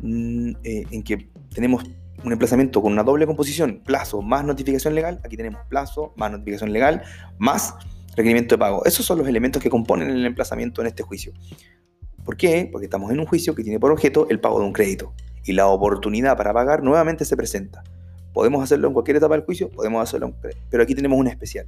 mm, 0.00 0.50
eh, 0.64 0.84
en 0.90 1.02
que 1.02 1.30
tenemos 1.54 1.84
un 2.24 2.32
emplazamiento 2.32 2.82
con 2.82 2.92
una 2.92 3.02
doble 3.02 3.26
composición, 3.26 3.80
plazo 3.84 4.22
más 4.22 4.44
notificación 4.44 4.94
legal, 4.94 5.20
aquí 5.24 5.36
tenemos 5.36 5.60
plazo 5.68 6.12
más 6.16 6.30
notificación 6.30 6.72
legal 6.72 7.02
más 7.38 7.74
requerimiento 8.16 8.54
de 8.54 8.58
pago. 8.58 8.84
Esos 8.84 9.06
son 9.06 9.18
los 9.18 9.28
elementos 9.28 9.62
que 9.62 9.70
componen 9.70 10.10
el 10.10 10.26
emplazamiento 10.26 10.80
en 10.80 10.88
este 10.88 11.02
juicio. 11.02 11.32
¿Por 12.24 12.36
qué? 12.36 12.68
Porque 12.70 12.86
estamos 12.86 13.10
en 13.10 13.20
un 13.20 13.26
juicio 13.26 13.54
que 13.54 13.62
tiene 13.62 13.80
por 13.80 13.90
objeto 13.90 14.26
el 14.28 14.40
pago 14.40 14.60
de 14.60 14.66
un 14.66 14.72
crédito 14.72 15.14
y 15.44 15.52
la 15.52 15.68
oportunidad 15.68 16.36
para 16.36 16.52
pagar 16.52 16.82
nuevamente 16.82 17.24
se 17.24 17.36
presenta. 17.36 17.82
Podemos 18.34 18.62
hacerlo 18.62 18.88
en 18.88 18.94
cualquier 18.94 19.16
etapa 19.16 19.34
del 19.34 19.44
juicio, 19.44 19.70
podemos 19.70 20.02
hacerlo 20.02 20.26
en... 20.26 20.34
Pero 20.70 20.82
aquí 20.82 20.94
tenemos 20.94 21.18
una 21.18 21.30
especial. 21.30 21.66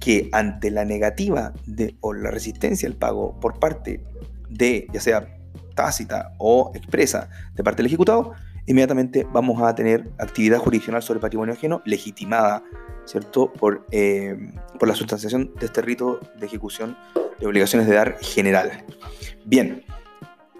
Que 0.00 0.28
ante 0.32 0.70
la 0.70 0.84
negativa 0.84 1.52
o 2.00 2.12
la 2.12 2.30
resistencia 2.30 2.88
al 2.88 2.96
pago 2.96 3.38
por 3.38 3.58
parte 3.58 4.02
de, 4.48 4.86
ya 4.92 5.00
sea 5.00 5.38
tácita 5.74 6.32
o 6.38 6.72
expresa, 6.74 7.28
de 7.54 7.62
parte 7.62 7.78
del 7.78 7.86
ejecutado, 7.86 8.32
inmediatamente 8.66 9.26
vamos 9.32 9.62
a 9.62 9.74
tener 9.74 10.10
actividad 10.18 10.58
jurisdiccional 10.58 11.02
sobre 11.02 11.20
patrimonio 11.20 11.54
ajeno 11.54 11.82
legitimada, 11.84 12.62
¿cierto? 13.04 13.52
Por, 13.52 13.86
eh, 13.90 14.52
por 14.78 14.88
la 14.88 14.94
sustanciación 14.94 15.52
de 15.58 15.66
este 15.66 15.82
rito 15.82 16.20
de 16.38 16.46
ejecución 16.46 16.96
de 17.38 17.46
obligaciones 17.46 17.88
de 17.88 17.94
dar 17.94 18.18
general. 18.20 18.84
Bien, 19.44 19.82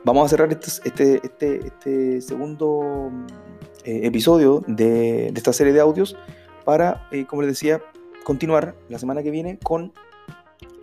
vamos 0.04 0.26
a 0.26 0.28
cerrar 0.28 0.50
este, 0.50 0.70
este, 0.84 1.20
este, 1.22 1.66
este 1.66 2.20
segundo 2.20 3.10
eh, 3.84 4.00
episodio 4.04 4.64
de, 4.66 5.28
esta 5.28 5.52
serie 5.52 5.72
de 5.72 5.80
audios 5.80 6.16
para, 6.64 7.06
eh, 7.12 7.26
como 7.26 7.42
les 7.42 7.52
decía, 7.52 7.80
continuar 8.24 8.76
la 8.88 8.98
semana 8.98 9.22
que 9.22 9.30
viene 9.30 9.58
con 9.58 9.92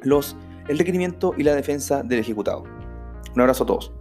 los, 0.02 0.36
el 0.68 0.78
requerimiento 0.78 1.34
y 1.38 1.44
la 1.44 1.56
defensa 1.56 2.04
del 2.04 2.20
ejecutado. 2.20 2.64
Un 3.36 3.42
abrazo 3.42 3.64
a 3.64 3.68
todos. 3.68 3.97